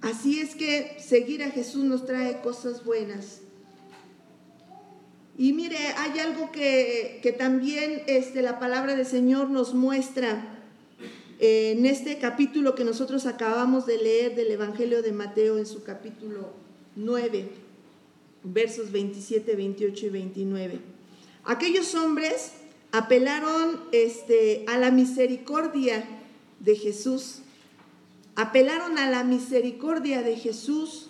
Así 0.00 0.40
es 0.40 0.56
que 0.56 0.96
seguir 0.98 1.44
a 1.44 1.50
Jesús 1.50 1.84
nos 1.84 2.04
trae 2.04 2.40
cosas 2.40 2.84
buenas. 2.84 3.42
Y 5.38 5.52
mire, 5.52 5.76
hay 5.98 6.18
algo 6.18 6.50
que, 6.50 7.36
también 7.38 8.02
este, 8.08 8.42
la 8.42 8.58
palabra 8.58 8.96
del 8.96 9.06
Señor 9.06 9.50
nos 9.50 9.72
muestra 9.72 10.58
eh, 11.38 11.74
en 11.76 11.86
este 11.86 12.18
capítulo 12.18 12.74
que 12.74 12.84
nosotros 12.84 13.26
acabamos 13.26 13.86
de 13.86 13.98
leer 13.98 14.34
del 14.34 14.50
Evangelio 14.50 15.00
de 15.02 15.12
Mateo 15.12 15.58
en 15.58 15.66
su 15.66 15.84
capítulo 15.84 16.61
9, 16.96 17.48
versos 18.44 18.92
27, 18.92 19.54
28 19.54 20.06
y 20.06 20.08
29. 20.10 20.80
Aquellos 21.44 21.94
hombres 21.94 22.52
apelaron 22.92 23.80
este, 23.92 24.64
a 24.68 24.78
la 24.78 24.90
misericordia 24.90 26.04
de 26.60 26.76
Jesús, 26.76 27.38
apelaron 28.36 28.98
a 28.98 29.10
la 29.10 29.24
misericordia 29.24 30.22
de 30.22 30.36
Jesús 30.36 31.08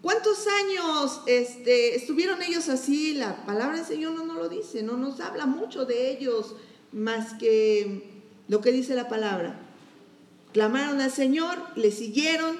¿Cuántos 0.00 0.46
años 0.46 1.22
este, 1.26 1.96
estuvieron 1.96 2.40
ellos 2.42 2.68
así? 2.68 3.14
La 3.14 3.44
palabra 3.44 3.78
del 3.78 3.86
Señor 3.86 4.12
no 4.12 4.24
nos 4.24 4.36
lo 4.36 4.48
dice, 4.48 4.82
no 4.84 4.96
nos 4.96 5.18
habla 5.18 5.46
mucho 5.46 5.86
de 5.86 6.10
ellos 6.12 6.54
más 6.92 7.34
que 7.34 8.22
lo 8.46 8.60
que 8.60 8.70
dice 8.70 8.94
la 8.94 9.08
palabra. 9.08 9.58
Clamaron 10.52 11.00
al 11.00 11.10
Señor, 11.10 11.58
le 11.74 11.90
siguieron, 11.90 12.56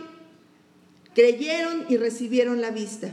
creyeron 1.18 1.84
y 1.88 1.96
recibieron 1.96 2.60
la 2.60 2.70
vista. 2.70 3.12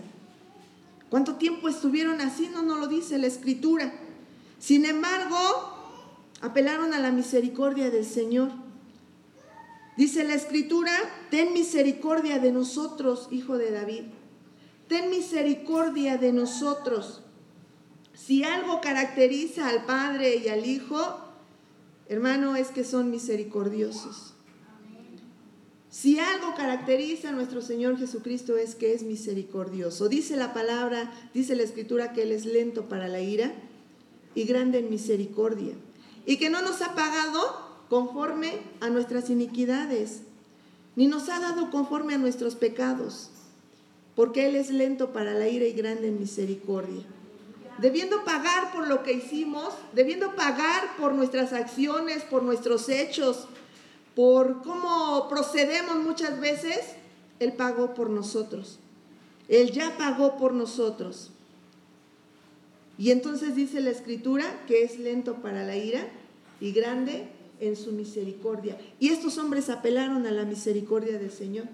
¿Cuánto 1.10 1.38
tiempo 1.38 1.68
estuvieron 1.68 2.22
así? 2.22 2.52
No 2.54 2.62
nos 2.62 2.80
lo 2.80 2.86
dice 2.86 3.18
la 3.18 3.26
escritura. 3.26 3.92
Sin 4.60 4.86
embargo, 4.86 5.36
apelaron 6.40 6.94
a 6.94 7.00
la 7.00 7.10
misericordia 7.10 7.90
del 7.90 8.06
Señor. 8.06 8.52
Dice 9.98 10.24
la 10.24 10.36
escritura, 10.36 10.92
ten 11.32 11.54
misericordia 11.54 12.38
de 12.38 12.52
nosotros, 12.52 13.28
hijo 13.32 13.58
de 13.58 13.72
David. 13.72 14.04
Ten 14.88 15.10
misericordia 15.10 16.20
de 16.20 16.32
nosotros. 16.32 17.24
Si 18.14 18.44
algo 18.44 18.82
caracteriza 18.82 19.68
al 19.68 19.86
Padre 19.86 20.36
y 20.36 20.50
al 20.50 20.64
Hijo, 20.68 21.22
hermano, 22.08 22.56
es 22.56 22.68
que 22.68 22.84
son 22.84 23.10
misericordiosos. 23.10 24.35
Si 25.96 26.20
algo 26.20 26.56
caracteriza 26.56 27.30
a 27.30 27.32
nuestro 27.32 27.62
Señor 27.62 27.98
Jesucristo 27.98 28.58
es 28.58 28.76
que 28.76 28.94
es 28.94 29.04
misericordioso. 29.04 30.10
Dice 30.10 30.36
la 30.36 30.54
palabra, 30.54 31.10
dice 31.34 31.56
la 31.56 31.64
escritura 31.64 32.12
que 32.12 32.24
Él 32.24 32.34
es 32.34 32.46
lento 32.46 32.90
para 32.90 33.08
la 33.08 33.22
ira 33.22 33.54
y 34.36 34.44
grande 34.44 34.80
en 34.80 34.90
misericordia. 34.90 35.74
Y 36.26 36.36
que 36.36 36.50
no 36.50 36.62
nos 36.62 36.82
ha 36.82 36.96
pagado 36.96 37.40
conforme 37.88 38.60
a 38.82 38.90
nuestras 38.90 39.30
iniquidades, 39.30 40.24
ni 40.98 41.08
nos 41.08 41.30
ha 41.30 41.40
dado 41.40 41.72
conforme 41.72 42.16
a 42.16 42.18
nuestros 42.18 42.56
pecados, 42.56 43.30
porque 44.18 44.48
Él 44.48 44.58
es 44.58 44.72
lento 44.72 45.14
para 45.14 45.34
la 45.34 45.48
ira 45.48 45.64
y 45.64 45.72
grande 45.72 46.10
en 46.10 46.20
misericordia. 46.20 47.04
Debiendo 47.78 48.26
pagar 48.26 48.74
por 48.74 48.90
lo 48.90 49.02
que 49.02 49.14
hicimos, 49.14 49.74
debiendo 49.94 50.36
pagar 50.36 50.98
por 50.98 51.14
nuestras 51.14 51.54
acciones, 51.54 52.24
por 52.24 52.44
nuestros 52.44 52.90
hechos, 52.90 53.48
por 54.16 54.62
cómo 54.64 55.28
procedemos 55.30 55.98
muchas 55.98 56.40
veces, 56.40 56.80
Él 57.40 57.54
pagó 57.54 57.94
por 57.94 58.10
nosotros. 58.10 58.80
Él 59.48 59.72
ya 59.72 59.98
pagó 59.98 60.38
por 60.38 60.54
nosotros. 60.54 61.32
Y 62.98 63.12
entonces 63.12 63.56
dice 63.56 63.82
la 63.82 63.92
escritura 63.92 64.64
que 64.68 64.84
es 64.84 65.00
lento 65.00 65.36
para 65.36 65.66
la 65.66 65.76
ira 65.76 66.08
y 66.62 66.72
grande 66.72 67.28
en 67.60 67.76
su 67.76 67.92
misericordia. 67.92 68.78
Y 69.00 69.10
estos 69.10 69.38
hombres 69.38 69.70
apelaron 69.70 70.26
a 70.26 70.32
la 70.32 70.46
misericordia 70.46 71.18
del 71.20 71.32
Señor. 71.32 71.66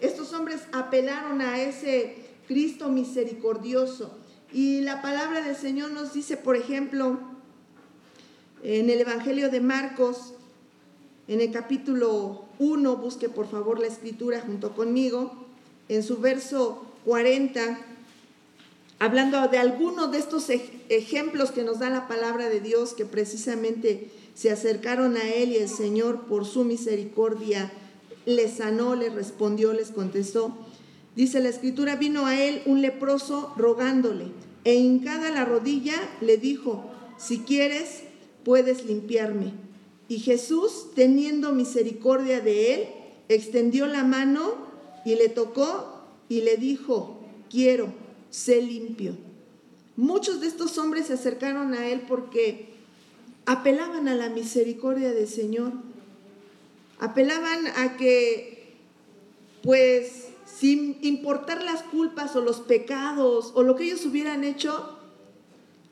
Estos 0.00 0.32
hombres 0.32 0.62
apelaron 0.72 1.40
a 1.40 1.60
ese 1.60 2.16
Cristo 2.48 2.88
misericordioso. 2.88 4.18
Y 4.52 4.80
la 4.80 5.02
palabra 5.02 5.42
del 5.42 5.54
Señor 5.54 5.92
nos 5.92 6.12
dice, 6.12 6.36
por 6.36 6.56
ejemplo, 6.56 7.20
en 8.64 8.90
el 8.90 9.00
Evangelio 9.00 9.50
de 9.50 9.60
Marcos, 9.60 10.34
en 11.30 11.40
el 11.40 11.52
capítulo 11.52 12.42
1, 12.58 12.96
busque 12.96 13.28
por 13.28 13.48
favor 13.48 13.78
la 13.78 13.86
escritura 13.86 14.40
junto 14.40 14.74
conmigo, 14.74 15.32
en 15.88 16.02
su 16.02 16.18
verso 16.18 16.84
40, 17.04 17.78
hablando 18.98 19.46
de 19.46 19.58
algunos 19.58 20.10
de 20.10 20.18
estos 20.18 20.50
ejemplos 20.88 21.52
que 21.52 21.62
nos 21.62 21.78
da 21.78 21.88
la 21.88 22.08
palabra 22.08 22.48
de 22.48 22.58
Dios, 22.58 22.94
que 22.94 23.04
precisamente 23.04 24.10
se 24.34 24.50
acercaron 24.50 25.16
a 25.16 25.32
él 25.32 25.52
y 25.52 25.58
el 25.58 25.68
Señor 25.68 26.22
por 26.22 26.44
su 26.44 26.64
misericordia 26.64 27.70
les 28.26 28.54
sanó, 28.54 28.96
les 28.96 29.14
respondió, 29.14 29.72
les 29.72 29.92
contestó. 29.92 30.58
Dice 31.14 31.38
la 31.38 31.48
escritura, 31.48 31.94
vino 31.94 32.26
a 32.26 32.40
él 32.40 32.60
un 32.66 32.82
leproso 32.82 33.54
rogándole 33.56 34.32
e 34.64 34.74
hincada 34.74 35.30
la 35.30 35.44
rodilla 35.44 35.94
le 36.20 36.38
dijo, 36.38 36.90
si 37.18 37.38
quieres, 37.38 38.00
puedes 38.42 38.84
limpiarme. 38.84 39.69
Y 40.10 40.18
Jesús, 40.18 40.88
teniendo 40.96 41.52
misericordia 41.52 42.40
de 42.40 42.74
él, 42.74 42.88
extendió 43.28 43.86
la 43.86 44.02
mano 44.02 44.56
y 45.04 45.14
le 45.14 45.28
tocó 45.28 46.02
y 46.28 46.40
le 46.40 46.56
dijo, 46.56 47.20
quiero, 47.48 47.94
sé 48.28 48.60
limpio. 48.60 49.14
Muchos 49.96 50.40
de 50.40 50.48
estos 50.48 50.78
hombres 50.78 51.06
se 51.06 51.12
acercaron 51.12 51.74
a 51.74 51.86
él 51.86 52.02
porque 52.08 52.70
apelaban 53.46 54.08
a 54.08 54.16
la 54.16 54.30
misericordia 54.30 55.12
del 55.12 55.28
Señor, 55.28 55.70
apelaban 56.98 57.68
a 57.76 57.96
que, 57.96 58.74
pues, 59.62 60.26
sin 60.44 60.98
importar 61.02 61.62
las 61.62 61.84
culpas 61.84 62.34
o 62.34 62.40
los 62.40 62.58
pecados 62.58 63.52
o 63.54 63.62
lo 63.62 63.76
que 63.76 63.84
ellos 63.84 64.04
hubieran 64.06 64.42
hecho, 64.42 64.98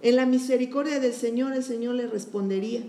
en 0.02 0.16
la 0.16 0.26
misericordia 0.26 0.98
del 0.98 1.14
Señor 1.14 1.52
el 1.52 1.62
Señor 1.62 1.94
les 1.94 2.10
respondería. 2.10 2.82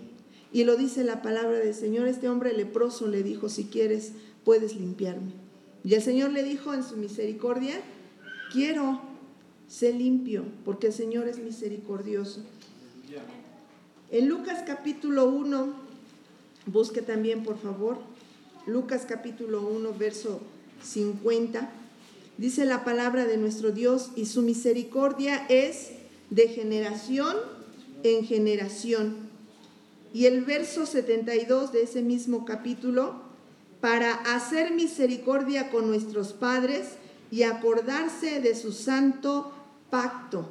Y 0.52 0.64
lo 0.64 0.76
dice 0.76 1.04
la 1.04 1.22
palabra 1.22 1.60
del 1.60 1.76
Señor, 1.76 2.08
este 2.08 2.28
hombre 2.28 2.54
leproso 2.54 3.08
le 3.08 3.24
dijo, 3.24 3.50
si 3.50 3.66
quieres, 3.66 4.14
puedes 4.44 4.76
limpiarme. 4.76 5.34
Y 5.84 5.94
el 5.94 6.02
Señor 6.02 6.32
le 6.32 6.44
dijo 6.44 6.74
en 6.74 6.84
su 6.84 6.98
misericordia, 6.98 7.80
quiero, 8.52 9.02
ser 9.70 9.94
limpio, 9.96 10.46
porque 10.66 10.88
el 10.88 10.94
Señor 10.94 11.28
es 11.28 11.38
misericordioso. 11.38 12.42
En 14.12 14.28
Lucas 14.28 14.64
capítulo 14.66 15.30
1, 15.30 15.74
busque 16.66 17.04
también 17.04 17.44
por 17.44 17.60
favor, 17.60 18.00
Lucas 18.66 19.06
capítulo 19.08 19.62
1, 19.62 19.94
verso 19.94 20.42
50, 20.84 21.70
dice 22.40 22.66
la 22.66 22.84
palabra 22.84 23.26
de 23.26 23.38
nuestro 23.38 23.72
Dios, 23.72 24.10
y 24.16 24.26
su 24.26 24.42
misericordia 24.42 25.46
es 25.48 25.92
de 26.32 26.48
generación 26.48 27.36
en 28.04 28.26
generación. 28.26 29.29
Y 30.14 30.26
el 30.26 30.44
verso 30.44 30.86
72 30.86 31.72
de 31.72 31.84
ese 31.84 32.02
mismo 32.02 32.46
capítulo, 32.46 33.30
para 33.82 34.14
hacer 34.14 34.74
misericordia 34.74 35.70
con 35.70 35.88
nuestros 35.88 36.34
padres 36.34 36.96
y 37.32 37.44
acordarse 37.44 38.42
de 38.42 38.56
su 38.56 38.72
santo 38.72 39.52
pacto. 39.90 40.50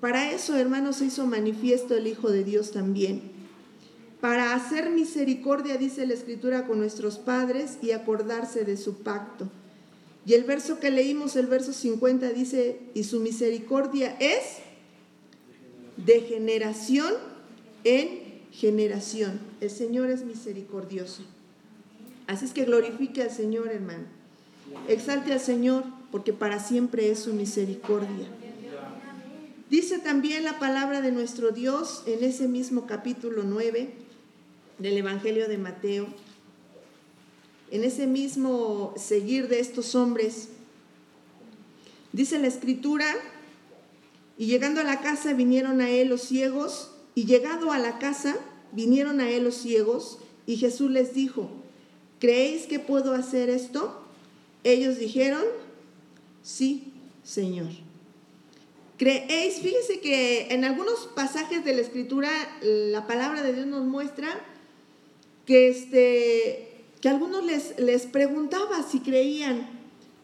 Para 0.00 0.32
eso, 0.32 0.56
hermanos, 0.56 0.96
se 0.96 1.06
hizo 1.06 1.26
manifiesto 1.26 1.96
el 1.96 2.06
Hijo 2.06 2.30
de 2.30 2.44
Dios 2.44 2.72
también. 2.72 3.22
Para 4.20 4.54
hacer 4.54 4.90
misericordia, 4.90 5.76
dice 5.76 6.06
la 6.06 6.14
Escritura, 6.14 6.66
con 6.66 6.78
nuestros 6.78 7.18
padres 7.18 7.78
y 7.82 7.90
acordarse 7.90 8.64
de 8.64 8.76
su 8.76 9.02
pacto. 9.02 9.48
Y 10.24 10.34
el 10.34 10.44
verso 10.44 10.78
que 10.78 10.90
leímos, 10.90 11.34
el 11.34 11.46
verso 11.46 11.72
50, 11.72 12.30
dice, 12.30 12.80
y 12.94 13.04
su 13.04 13.18
misericordia 13.18 14.16
es 14.20 14.58
de 15.96 16.20
generación 16.20 17.12
en 17.84 18.42
generación. 18.52 19.40
El 19.60 19.70
Señor 19.70 20.10
es 20.10 20.24
misericordioso. 20.24 21.22
Así 22.26 22.44
es 22.44 22.52
que 22.52 22.64
glorifique 22.64 23.22
al 23.22 23.30
Señor, 23.30 23.68
hermano. 23.68 24.04
Exalte 24.88 25.32
al 25.32 25.40
Señor, 25.40 25.84
porque 26.10 26.32
para 26.32 26.60
siempre 26.60 27.10
es 27.10 27.20
su 27.20 27.32
misericordia. 27.32 28.28
Dice 29.70 29.98
también 29.98 30.44
la 30.44 30.58
palabra 30.58 31.00
de 31.00 31.12
nuestro 31.12 31.50
Dios 31.50 32.02
en 32.06 32.22
ese 32.22 32.46
mismo 32.46 32.86
capítulo 32.86 33.42
9 33.42 33.90
del 34.78 34.98
Evangelio 34.98 35.48
de 35.48 35.56
Mateo, 35.56 36.06
en 37.70 37.84
ese 37.84 38.06
mismo 38.06 38.92
seguir 38.98 39.48
de 39.48 39.60
estos 39.60 39.94
hombres. 39.94 40.50
Dice 42.12 42.38
la 42.38 42.48
escritura, 42.48 43.06
y 44.36 44.46
llegando 44.46 44.82
a 44.82 44.84
la 44.84 45.00
casa 45.00 45.32
vinieron 45.32 45.80
a 45.80 45.88
él 45.88 46.08
los 46.08 46.22
ciegos, 46.22 46.91
y 47.14 47.24
llegado 47.24 47.72
a 47.72 47.78
la 47.78 47.98
casa 47.98 48.36
vinieron 48.72 49.20
a 49.20 49.30
él 49.30 49.44
los 49.44 49.56
ciegos, 49.56 50.18
y 50.46 50.56
Jesús 50.56 50.90
les 50.90 51.14
dijo, 51.14 51.50
¿creéis 52.18 52.66
que 52.66 52.78
puedo 52.78 53.14
hacer 53.14 53.50
esto? 53.50 54.02
Ellos 54.64 54.98
dijeron, 54.98 55.42
sí, 56.42 56.92
Señor. 57.22 57.68
¿Creéis? 58.96 59.56
Fíjense 59.56 60.00
que 60.00 60.48
en 60.54 60.64
algunos 60.64 61.08
pasajes 61.14 61.64
de 61.64 61.74
la 61.74 61.80
escritura 61.80 62.30
la 62.62 63.06
palabra 63.06 63.42
de 63.42 63.52
Dios 63.52 63.66
nos 63.66 63.84
muestra 63.84 64.28
que, 65.46 65.68
este, 65.68 66.84
que 67.00 67.08
algunos 67.08 67.44
les, 67.44 67.78
les 67.78 68.06
preguntaba 68.06 68.82
si 68.88 69.00
creían, 69.00 69.68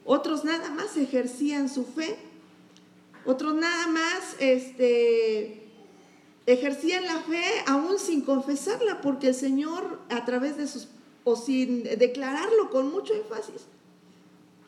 otros 0.04 0.44
nada 0.44 0.70
más 0.70 0.96
ejercían 0.96 1.68
su 1.68 1.84
fe, 1.84 2.16
otros 3.24 3.54
nada 3.54 3.88
más 3.88 4.36
este, 4.38 5.67
ejercían 6.52 7.04
la 7.04 7.20
fe 7.20 7.44
aún 7.66 7.98
sin 7.98 8.22
confesarla, 8.22 9.00
porque 9.00 9.28
el 9.28 9.34
Señor 9.34 10.00
a 10.08 10.24
través 10.24 10.56
de 10.56 10.66
sus, 10.66 10.88
o 11.24 11.36
sin 11.36 11.82
declararlo 11.82 12.70
con 12.70 12.90
mucho 12.90 13.14
énfasis, 13.14 13.66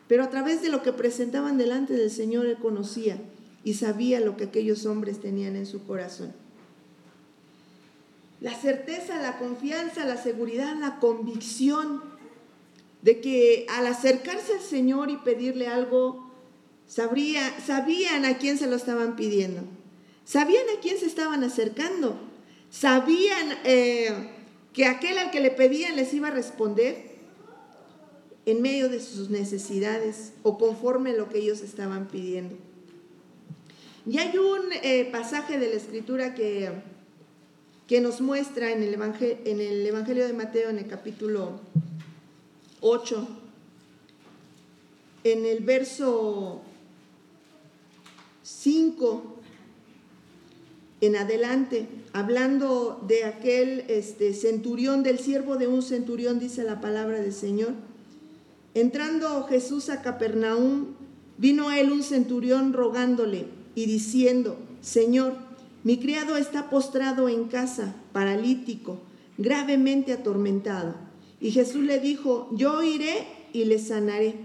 pero 0.07 0.23
a 0.23 0.29
través 0.29 0.61
de 0.61 0.69
lo 0.69 0.83
que 0.83 0.93
presentaban 0.93 1.57
delante 1.57 1.93
del 1.93 2.11
Señor, 2.11 2.45
Él 2.45 2.57
conocía 2.57 3.17
y 3.63 3.75
sabía 3.75 4.19
lo 4.19 4.37
que 4.37 4.45
aquellos 4.45 4.85
hombres 4.85 5.19
tenían 5.19 5.55
en 5.55 5.65
su 5.65 5.83
corazón. 5.85 6.33
La 8.41 8.53
certeza, 8.55 9.21
la 9.21 9.37
confianza, 9.37 10.05
la 10.05 10.17
seguridad, 10.17 10.75
la 10.75 10.99
convicción 10.99 12.01
de 13.01 13.21
que 13.21 13.65
al 13.69 13.87
acercarse 13.87 14.53
al 14.53 14.61
Señor 14.61 15.09
y 15.09 15.17
pedirle 15.17 15.67
algo, 15.67 16.31
sabría, 16.87 17.59
sabían 17.65 18.25
a 18.25 18.37
quién 18.37 18.57
se 18.57 18.67
lo 18.67 18.75
estaban 18.75 19.15
pidiendo, 19.15 19.61
sabían 20.25 20.63
a 20.77 20.79
quién 20.81 20.97
se 20.97 21.05
estaban 21.05 21.43
acercando, 21.43 22.17
sabían 22.69 23.59
eh, 23.63 24.29
que 24.73 24.85
aquel 24.85 25.17
al 25.17 25.31
que 25.31 25.39
le 25.39 25.51
pedían 25.51 25.95
les 25.95 26.13
iba 26.13 26.29
a 26.29 26.31
responder 26.31 27.11
en 28.45 28.61
medio 28.61 28.89
de 28.89 28.99
sus 28.99 29.29
necesidades 29.29 30.33
o 30.43 30.57
conforme 30.57 31.11
a 31.11 31.13
lo 31.13 31.29
que 31.29 31.39
ellos 31.39 31.61
estaban 31.61 32.07
pidiendo. 32.07 32.55
Y 34.05 34.17
hay 34.17 34.35
un 34.37 34.71
eh, 34.81 35.07
pasaje 35.11 35.59
de 35.59 35.69
la 35.69 35.75
escritura 35.75 36.33
que, 36.33 36.71
que 37.87 38.01
nos 38.01 38.19
muestra 38.19 38.71
en 38.71 38.81
el, 38.81 38.93
evangelio, 38.93 39.37
en 39.45 39.61
el 39.61 39.85
Evangelio 39.85 40.25
de 40.25 40.33
Mateo, 40.33 40.69
en 40.69 40.79
el 40.79 40.87
capítulo 40.87 41.59
8, 42.79 43.27
en 45.23 45.45
el 45.45 45.63
verso 45.63 46.61
5 48.41 49.40
en 51.01 51.15
adelante, 51.15 51.87
hablando 52.13 53.03
de 53.07 53.25
aquel 53.25 53.85
este, 53.87 54.33
centurión, 54.33 55.03
del 55.03 55.19
siervo 55.19 55.57
de 55.57 55.67
un 55.67 55.81
centurión, 55.81 56.39
dice 56.39 56.63
la 56.63 56.79
palabra 56.79 57.19
del 57.19 57.33
Señor 57.33 57.73
Entrando 58.73 59.43
Jesús 59.43 59.89
a 59.89 60.01
Capernaum, 60.01 60.85
vino 61.37 61.71
él 61.71 61.91
un 61.91 62.03
centurión 62.03 62.71
rogándole 62.71 63.47
y 63.75 63.85
diciendo, 63.85 64.55
Señor, 64.79 65.35
mi 65.83 65.97
criado 65.97 66.37
está 66.37 66.69
postrado 66.69 67.27
en 67.27 67.45
casa, 67.45 67.95
paralítico, 68.13 68.99
gravemente 69.37 70.13
atormentado. 70.13 70.95
Y 71.41 71.51
Jesús 71.51 71.83
le 71.83 71.99
dijo, 71.99 72.49
yo 72.53 72.81
iré 72.81 73.27
y 73.51 73.65
le 73.65 73.77
sanaré. 73.77 74.35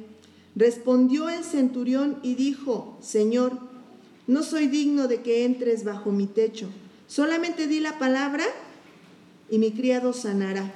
Respondió 0.56 1.28
el 1.28 1.44
centurión 1.44 2.18
y 2.24 2.34
dijo, 2.34 2.98
Señor, 3.00 3.60
no 4.26 4.42
soy 4.42 4.66
digno 4.66 5.08
de 5.08 5.22
que 5.22 5.44
entres 5.44 5.84
bajo 5.84 6.10
mi 6.10 6.26
techo, 6.26 6.68
solamente 7.06 7.66
di 7.66 7.80
la 7.80 7.98
palabra 7.98 8.44
y 9.50 9.58
mi 9.58 9.72
criado 9.72 10.12
sanará 10.12 10.72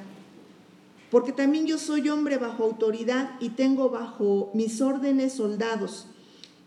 porque 1.11 1.33
también 1.33 1.67
yo 1.67 1.77
soy 1.77 2.09
hombre 2.09 2.39
bajo 2.39 2.65
autoridad 2.65 3.33
y 3.41 3.51
tengo 3.51 3.91
bajo 3.91 4.51
mis 4.55 4.81
órdenes 4.81 5.33
soldados. 5.33 6.07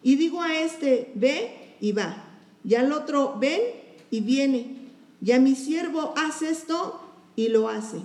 Y 0.04 0.16
digo 0.16 0.42
a 0.42 0.62
este, 0.62 1.12
ve 1.16 1.76
y 1.80 1.94
va, 1.94 2.26
y 2.64 2.76
al 2.76 2.92
otro, 2.92 3.38
ven 3.40 3.62
y 4.12 4.20
viene, 4.20 4.76
y 5.22 5.32
a 5.32 5.40
mi 5.40 5.56
siervo, 5.56 6.14
haz 6.18 6.42
esto 6.42 7.00
y 7.38 7.48
lo 7.48 7.70
hace. 7.70 8.00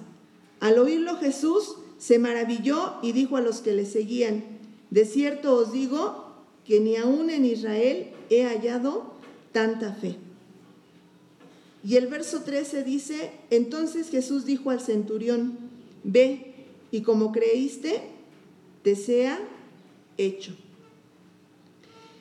Al 0.61 0.79
oírlo 0.79 1.17
Jesús 1.17 1.75
se 1.99 2.21
maravilló 2.21 2.95
y 3.03 3.11
dijo 3.11 3.37
a 3.37 3.41
los 3.41 3.61
que 3.61 3.73
le 3.73 3.85
seguían, 3.85 4.45
de 4.91 5.05
cierto 5.05 5.57
os 5.57 5.73
digo 5.73 6.27
que 6.64 6.79
ni 6.79 6.97
aún 6.97 7.31
en 7.31 7.45
Israel 7.45 8.11
he 8.31 8.45
hallado 8.45 9.12
tanta 9.53 9.93
fe. 9.93 10.17
Y 11.85 11.97
el 11.97 12.09
verso 12.09 12.43
13 12.43 12.85
dice, 12.85 13.31
entonces 13.51 14.11
Jesús 14.11 14.45
dijo 14.45 14.71
al 14.71 14.81
centurión, 14.81 15.59
Ve 16.05 16.55
y 16.91 17.03
como 17.03 17.33
creíste, 17.33 18.01
te 18.83 18.97
sea 18.97 19.38
hecho. 20.17 20.57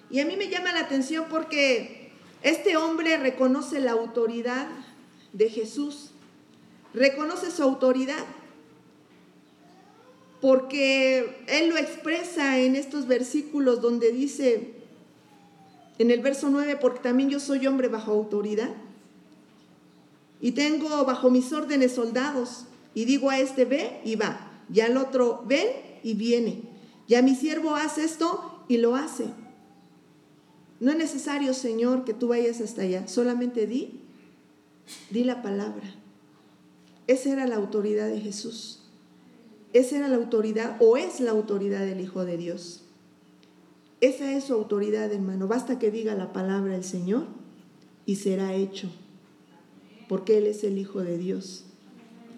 Y 0.10 0.20
a 0.20 0.26
mí 0.26 0.36
me 0.38 0.50
llama 0.50 0.72
la 0.74 0.82
atención 0.82 1.26
porque 1.30 2.12
este 2.43 2.78
hombre 2.78 3.17
reconoce 3.17 3.80
la 3.80 3.91
autoridad 3.91 4.67
de 5.34 5.50
Jesús, 5.50 6.12
reconoce 6.93 7.52
su 7.52 7.63
autoridad, 7.63 8.26
porque 10.41 11.43
él 11.48 11.70
lo 11.70 11.78
expresa 11.78 12.60
en 12.60 12.76
estos 12.76 13.08
versículos 13.08 13.82
donde 13.82 14.12
dice, 14.12 14.77
en 15.99 16.12
el 16.12 16.21
verso 16.21 16.49
9, 16.49 16.77
porque 16.79 16.99
también 16.99 17.29
yo 17.29 17.39
soy 17.39 17.65
hombre 17.67 17.88
bajo 17.88 18.12
autoridad 18.12 18.69
y 20.39 20.51
tengo 20.51 21.03
bajo 21.05 21.29
mis 21.29 21.51
órdenes 21.51 21.93
soldados 21.93 22.65
y 22.93 23.05
digo 23.05 23.29
a 23.29 23.39
este, 23.39 23.65
ve 23.65 24.01
y 24.03 24.15
va. 24.15 24.51
Y 24.73 24.81
al 24.81 24.97
otro, 24.97 25.43
ven 25.47 25.67
y 26.03 26.13
viene. 26.13 26.62
Y 27.07 27.15
a 27.15 27.21
mi 27.21 27.36
siervo 27.36 27.75
hace 27.75 28.03
esto 28.03 28.63
y 28.67 28.77
lo 28.77 28.95
hace. 28.95 29.25
No 30.79 30.91
es 30.91 30.97
necesario, 30.97 31.53
Señor, 31.53 32.05
que 32.05 32.13
tú 32.13 32.27
vayas 32.27 32.62
hasta 32.62 32.83
allá. 32.83 33.07
Solamente 33.07 33.65
di, 33.65 33.99
di 35.10 35.23
la 35.23 35.41
palabra. 35.41 35.95
Esa 37.07 37.31
era 37.31 37.47
la 37.47 37.55
autoridad 37.55 38.07
de 38.07 38.19
Jesús. 38.19 38.83
Esa 39.73 39.97
era 39.97 40.07
la 40.07 40.17
autoridad 40.17 40.77
o 40.79 40.97
es 40.97 41.19
la 41.19 41.31
autoridad 41.31 41.81
del 41.81 42.01
Hijo 42.01 42.25
de 42.25 42.38
Dios. 42.38 42.83
Esa 43.99 44.33
es 44.33 44.45
su 44.45 44.53
autoridad, 44.53 45.12
hermano. 45.12 45.47
Basta 45.47 45.79
que 45.79 45.91
diga 45.91 46.13
la 46.13 46.31
palabra 46.31 46.73
del 46.73 46.83
Señor 46.83 47.25
y 48.05 48.17
será 48.17 48.53
hecho. 48.53 48.89
porque 50.07 50.38
Él 50.38 50.47
es 50.47 50.63
el 50.63 50.77
Hijo 50.77 51.01
de 51.01 51.17
Dios. 51.17 51.65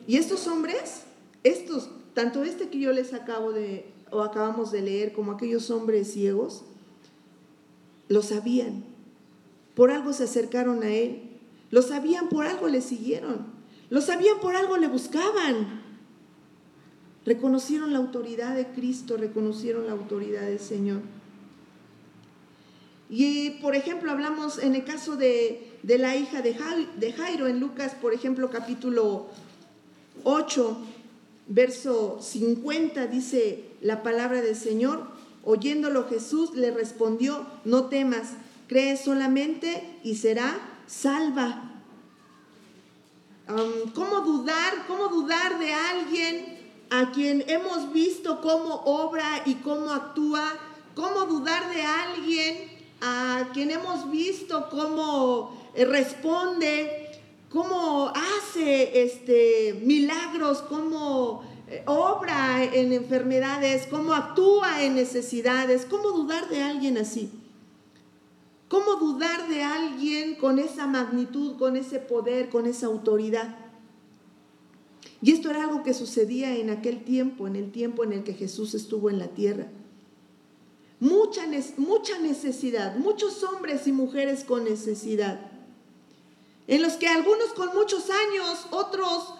Y 0.07 0.17
estos 0.17 0.47
hombres, 0.47 1.03
estos, 1.43 1.89
tanto 2.15 2.43
este 2.43 2.69
que 2.69 2.79
yo 2.79 2.91
les 2.93 3.13
acabo 3.13 3.51
de, 3.51 3.85
o 4.09 4.21
acabamos 4.21 4.71
de 4.71 4.81
leer, 4.81 5.13
como 5.13 5.33
aquellos 5.33 5.69
hombres 5.69 6.11
ciegos, 6.11 6.63
lo 8.07 8.23
sabían. 8.23 8.83
Por 9.75 9.91
algo 9.91 10.13
se 10.13 10.23
acercaron 10.23 10.81
a 10.81 10.89
Él. 10.89 11.21
Lo 11.69 11.83
sabían, 11.83 12.29
por 12.29 12.47
algo 12.47 12.67
le 12.67 12.81
siguieron. 12.81 13.45
Lo 13.91 14.01
sabían, 14.01 14.39
por 14.41 14.55
algo 14.55 14.77
le 14.77 14.87
buscaban. 14.87 15.83
Reconocieron 17.25 17.93
la 17.93 17.99
autoridad 17.99 18.55
de 18.55 18.65
Cristo, 18.67 19.15
reconocieron 19.15 19.85
la 19.85 19.91
autoridad 19.91 20.41
del 20.41 20.59
Señor. 20.59 21.01
Y 23.09 23.49
por 23.61 23.75
ejemplo, 23.75 24.11
hablamos 24.11 24.59
en 24.59 24.75
el 24.75 24.85
caso 24.85 25.15
de, 25.15 25.79
la 25.83 26.15
hija 26.15 26.43
de 26.43 26.53
Jairo, 27.13 27.47
en 27.47 27.59
Lucas, 27.59 27.95
por 27.99 28.13
ejemplo, 28.13 28.51
capítulo 28.51 29.27
8, 30.23 30.77
verso 31.47 32.19
50, 32.21 33.07
dice 33.07 33.65
la 33.81 34.03
palabra 34.03 34.41
del 34.41 34.55
Señor. 34.55 35.07
Oyéndolo 35.43 36.07
Jesús 36.07 36.53
le 36.53 36.69
respondió, 36.69 37.47
no 37.65 37.85
temas, 37.85 38.33
cree 38.67 38.95
solamente 38.95 39.97
y 40.03 40.15
será 40.15 40.59
salva. 40.85 41.63
¿Cómo 43.95 44.21
dudar? 44.21 44.85
¿Cómo 44.87 45.07
dudar 45.07 45.57
de 45.57 45.73
alguien 45.73 46.59
a 46.91 47.11
quien 47.11 47.43
hemos 47.47 47.91
visto 47.91 48.41
cómo 48.41 48.75
obra 48.85 49.41
y 49.47 49.55
cómo 49.55 49.91
actúa? 49.91 50.53
¿Cómo 50.93 51.25
dudar 51.25 51.73
de 51.73 51.81
alguien 51.81 52.68
a 53.01 53.49
quien 53.53 53.71
hemos 53.71 54.09
visto 54.11 54.69
cómo 54.69 55.57
eh, 55.73 55.85
responde, 55.85 57.11
cómo 57.49 58.11
hace 58.13 59.03
este, 59.03 59.79
milagros, 59.83 60.61
cómo 60.61 61.43
eh, 61.67 61.83
obra 61.85 62.63
en 62.63 62.93
enfermedades, 62.93 63.87
cómo 63.87 64.13
actúa 64.13 64.83
en 64.83 64.95
necesidades. 64.95 65.85
¿Cómo 65.85 66.11
dudar 66.11 66.49
de 66.49 66.61
alguien 66.61 66.97
así? 66.97 67.31
¿Cómo 68.67 68.95
dudar 68.95 69.47
de 69.47 69.63
alguien 69.63 70.35
con 70.35 70.59
esa 70.59 70.85
magnitud, 70.85 71.57
con 71.57 71.75
ese 71.75 71.99
poder, 71.99 72.49
con 72.49 72.65
esa 72.67 72.87
autoridad? 72.87 73.55
Y 75.21 75.31
esto 75.31 75.49
era 75.49 75.63
algo 75.63 75.83
que 75.83 75.93
sucedía 75.93 76.55
en 76.55 76.69
aquel 76.69 77.03
tiempo, 77.03 77.47
en 77.47 77.55
el 77.55 77.71
tiempo 77.71 78.03
en 78.03 78.13
el 78.13 78.23
que 78.23 78.33
Jesús 78.33 78.73
estuvo 78.75 79.09
en 79.09 79.19
la 79.19 79.29
tierra 79.29 79.67
mucha, 80.99 81.45
necesidad, 82.19 82.95
muchos 82.97 83.43
hombres 83.43 83.87
y 83.87 83.91
mujeres 83.91 84.43
con 84.43 84.63
necesidad, 84.63 85.39
en 86.67 86.81
los 86.81 86.93
que 86.93 87.07
algunos 87.07 87.49
con 87.55 87.73
muchos 87.73 88.09
años, 88.09 88.67
otros 88.71 89.33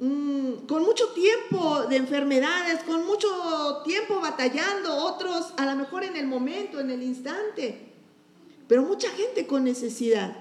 mm, 0.00 0.66
con 0.66 0.82
mucho 0.82 1.08
tiempo 1.08 1.84
de 1.84 1.96
enfermedades, 1.96 2.82
con 2.84 3.04
mucho 3.06 3.82
tiempo 3.84 4.20
batallando, 4.20 4.96
otros 4.96 5.52
a 5.56 5.66
lo 5.66 5.76
mejor 5.76 6.04
en 6.04 6.16
el 6.16 6.26
momento, 6.26 6.80
en 6.80 6.90
el 6.90 7.02
instante, 7.02 7.92
pero 8.66 8.82
mucha 8.82 9.10
gente 9.10 9.46
con 9.46 9.64
necesidad. 9.64 10.36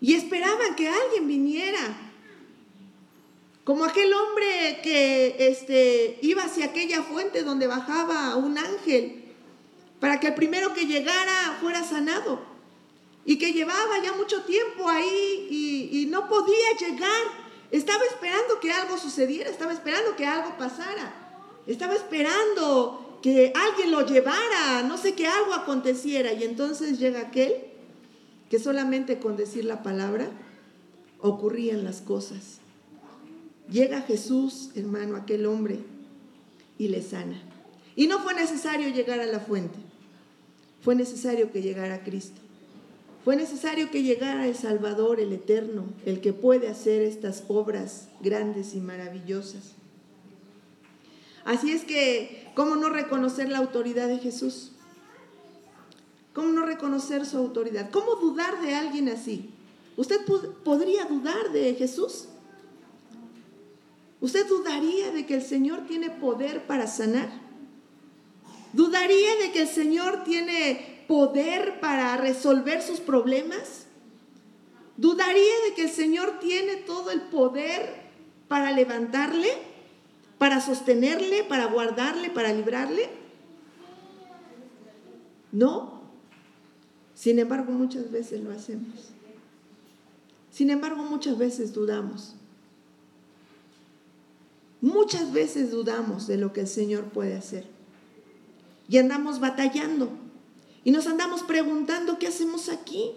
Y 0.00 0.14
esperaban 0.14 0.76
que 0.76 0.88
alguien 0.88 1.26
viniera 1.26 2.03
como 3.64 3.84
aquel 3.84 4.12
hombre 4.12 4.80
que 4.82 5.36
este, 5.38 6.18
iba 6.20 6.44
hacia 6.44 6.66
aquella 6.66 7.02
fuente 7.02 7.42
donde 7.42 7.66
bajaba 7.66 8.36
un 8.36 8.58
ángel, 8.58 9.24
para 10.00 10.20
que 10.20 10.28
el 10.28 10.34
primero 10.34 10.74
que 10.74 10.84
llegara 10.84 11.56
fuera 11.62 11.82
sanado. 11.82 12.38
Y 13.24 13.38
que 13.38 13.54
llevaba 13.54 14.02
ya 14.04 14.12
mucho 14.12 14.42
tiempo 14.42 14.86
ahí 14.86 15.48
y, 15.50 16.06
no 16.10 16.28
podía 16.28 16.76
llegar. 16.78 17.22
Estaba 17.70 18.04
esperando 18.04 18.60
que 18.60 18.70
algo 18.70 18.98
sucediera, 18.98 19.48
estaba 19.48 19.72
esperando 19.72 20.14
que 20.14 20.26
algo 20.26 20.58
pasara. 20.58 21.14
Estaba 21.66 21.94
esperando 21.94 23.18
que 23.22 23.50
alguien 23.54 23.90
lo 23.90 24.06
llevara, 24.06 24.82
no 24.82 24.98
sé, 24.98 25.14
que 25.14 25.26
algo 25.26 25.54
aconteciera. 25.54 26.34
Y 26.34 26.44
entonces 26.44 26.98
llega 26.98 27.20
aquel 27.20 27.54
que 28.50 28.58
solamente 28.58 29.18
con 29.18 29.38
decir 29.38 29.64
la 29.64 29.82
palabra 29.82 30.28
ocurrían 31.18 31.82
las 31.82 32.02
cosas. 32.02 32.60
Llega 33.74 34.02
Jesús, 34.02 34.70
hermano, 34.76 35.16
aquel 35.16 35.46
hombre, 35.46 35.80
y 36.78 36.86
le 36.86 37.02
sana. 37.02 37.42
Y 37.96 38.06
no 38.06 38.20
fue 38.20 38.32
necesario 38.32 38.88
llegar 38.90 39.18
a 39.18 39.26
la 39.26 39.40
fuente, 39.40 39.76
fue 40.80 40.94
necesario 40.94 41.50
que 41.50 41.60
llegara 41.60 42.04
Cristo. 42.04 42.40
Fue 43.24 43.34
necesario 43.34 43.90
que 43.90 44.04
llegara 44.04 44.46
el 44.46 44.54
Salvador, 44.54 45.18
el 45.18 45.32
Eterno, 45.32 45.86
el 46.06 46.20
que 46.20 46.32
puede 46.32 46.68
hacer 46.68 47.02
estas 47.02 47.42
obras 47.48 48.06
grandes 48.20 48.76
y 48.76 48.80
maravillosas. 48.80 49.72
Así 51.44 51.72
es 51.72 51.82
que, 51.82 52.52
¿cómo 52.54 52.76
no 52.76 52.90
reconocer 52.90 53.48
la 53.48 53.58
autoridad 53.58 54.06
de 54.06 54.18
Jesús? 54.18 54.70
¿Cómo 56.32 56.52
no 56.52 56.64
reconocer 56.64 57.26
su 57.26 57.38
autoridad? 57.38 57.90
¿Cómo 57.90 58.14
dudar 58.14 58.62
de 58.62 58.76
alguien 58.76 59.08
así? 59.08 59.50
¿Usted 59.96 60.20
podría 60.62 61.06
dudar 61.06 61.50
de 61.52 61.74
Jesús? 61.74 62.28
¿Usted 64.24 64.48
dudaría 64.48 65.10
de 65.10 65.26
que 65.26 65.34
el 65.34 65.42
Señor 65.42 65.86
tiene 65.86 66.08
poder 66.08 66.66
para 66.66 66.86
sanar? 66.86 67.28
¿Dudaría 68.72 69.36
de 69.36 69.52
que 69.52 69.60
el 69.60 69.68
Señor 69.68 70.24
tiene 70.24 71.04
poder 71.06 71.78
para 71.78 72.16
resolver 72.16 72.80
sus 72.80 73.00
problemas? 73.00 73.84
¿Dudaría 74.96 75.52
de 75.68 75.74
que 75.74 75.82
el 75.82 75.90
Señor 75.90 76.38
tiene 76.40 76.76
todo 76.76 77.10
el 77.10 77.20
poder 77.20 78.00
para 78.48 78.72
levantarle, 78.72 79.50
para 80.38 80.62
sostenerle, 80.62 81.44
para 81.44 81.66
guardarle, 81.66 82.30
para 82.30 82.50
librarle? 82.50 83.10
No. 85.52 86.00
Sin 87.14 87.38
embargo, 87.38 87.72
muchas 87.72 88.10
veces 88.10 88.40
lo 88.40 88.52
hacemos. 88.52 89.10
Sin 90.50 90.70
embargo, 90.70 91.02
muchas 91.02 91.36
veces 91.36 91.74
dudamos. 91.74 92.36
Muchas 94.84 95.32
veces 95.32 95.70
dudamos 95.70 96.26
de 96.26 96.36
lo 96.36 96.52
que 96.52 96.60
el 96.60 96.68
Señor 96.68 97.04
puede 97.04 97.34
hacer. 97.34 97.64
Y 98.86 98.98
andamos 98.98 99.40
batallando. 99.40 100.10
Y 100.84 100.90
nos 100.90 101.06
andamos 101.06 101.42
preguntando 101.42 102.18
qué 102.18 102.26
hacemos 102.26 102.68
aquí. 102.68 103.12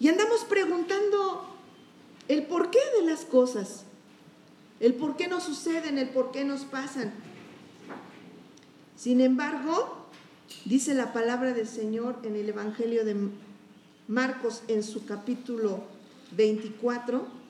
Y 0.00 0.08
andamos 0.08 0.40
preguntando 0.48 1.46
el 2.26 2.44
porqué 2.46 2.80
de 2.98 3.06
las 3.06 3.20
cosas. 3.20 3.84
El 4.80 4.94
por 4.94 5.16
qué 5.16 5.28
nos 5.28 5.44
suceden, 5.44 5.96
el 5.96 6.08
por 6.08 6.32
qué 6.32 6.44
nos 6.44 6.62
pasan. 6.62 7.12
Sin 8.96 9.20
embargo, 9.20 10.08
dice 10.64 10.92
la 10.92 11.12
palabra 11.12 11.52
del 11.52 11.68
Señor 11.68 12.18
en 12.24 12.34
el 12.34 12.48
Evangelio 12.48 13.04
de 13.04 13.14
Marcos 14.08 14.64
en 14.66 14.82
su 14.82 15.06
capítulo 15.06 15.84
24 16.32 17.41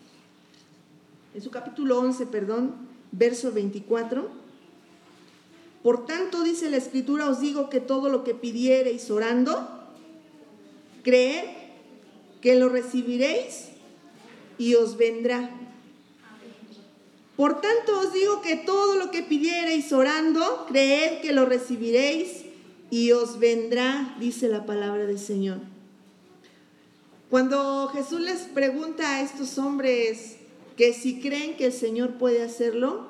en 1.34 1.42
su 1.42 1.50
capítulo 1.50 1.98
11, 1.98 2.26
perdón, 2.26 2.74
verso 3.10 3.52
24. 3.52 4.28
Por 5.82 6.06
tanto, 6.06 6.42
dice 6.42 6.70
la 6.70 6.76
escritura, 6.76 7.28
os 7.28 7.40
digo 7.40 7.68
que 7.70 7.80
todo 7.80 8.08
lo 8.08 8.22
que 8.22 8.34
pidiereis 8.34 9.10
orando, 9.10 9.68
creed 11.02 11.44
que 12.40 12.54
lo 12.56 12.68
recibiréis 12.68 13.68
y 14.58 14.74
os 14.74 14.96
vendrá. 14.96 15.50
Por 17.36 17.60
tanto 17.60 17.98
os 17.98 18.12
digo 18.12 18.42
que 18.42 18.56
todo 18.56 18.96
lo 18.96 19.10
que 19.10 19.22
pidiereis 19.22 19.92
orando, 19.92 20.66
creed 20.68 21.22
que 21.22 21.32
lo 21.32 21.46
recibiréis 21.46 22.44
y 22.90 23.12
os 23.12 23.38
vendrá, 23.38 24.14
dice 24.20 24.48
la 24.48 24.66
palabra 24.66 25.06
del 25.06 25.18
Señor. 25.18 25.58
Cuando 27.30 27.88
Jesús 27.88 28.20
les 28.20 28.40
pregunta 28.42 29.16
a 29.16 29.22
estos 29.22 29.56
hombres, 29.56 30.36
que 30.76 30.92
si 30.92 31.20
creen 31.20 31.56
que 31.56 31.66
el 31.66 31.72
Señor 31.72 32.18
puede 32.18 32.42
hacerlo, 32.42 33.08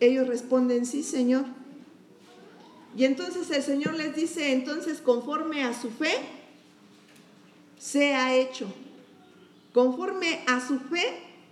ellos 0.00 0.26
responden, 0.26 0.86
sí, 0.86 1.02
Señor. 1.02 1.44
Y 2.96 3.04
entonces 3.04 3.50
el 3.50 3.62
Señor 3.62 3.94
les 3.94 4.14
dice, 4.14 4.52
entonces 4.52 5.00
conforme 5.00 5.64
a 5.64 5.78
su 5.78 5.90
fe, 5.90 6.12
sea 7.78 8.34
hecho. 8.34 8.66
Conforme 9.72 10.40
a 10.46 10.66
su 10.66 10.78
fe, 10.78 11.04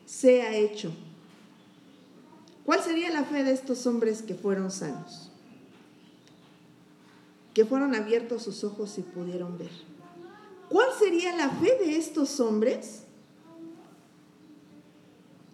sea 0.04 0.56
hecho. 0.56 0.92
¿Cuál 2.64 2.82
sería 2.82 3.10
la 3.10 3.24
fe 3.24 3.44
de 3.44 3.52
estos 3.52 3.86
hombres 3.86 4.22
que 4.22 4.34
fueron 4.34 4.70
sanos? 4.70 5.30
Que 7.54 7.64
fueron 7.64 7.94
abiertos 7.94 8.42
sus 8.42 8.64
ojos 8.64 8.98
y 8.98 9.02
pudieron 9.02 9.56
ver. 9.56 9.70
¿Cuál 10.68 10.88
sería 10.98 11.34
la 11.34 11.48
fe 11.48 11.78
de 11.82 11.96
estos 11.96 12.40
hombres? 12.40 13.04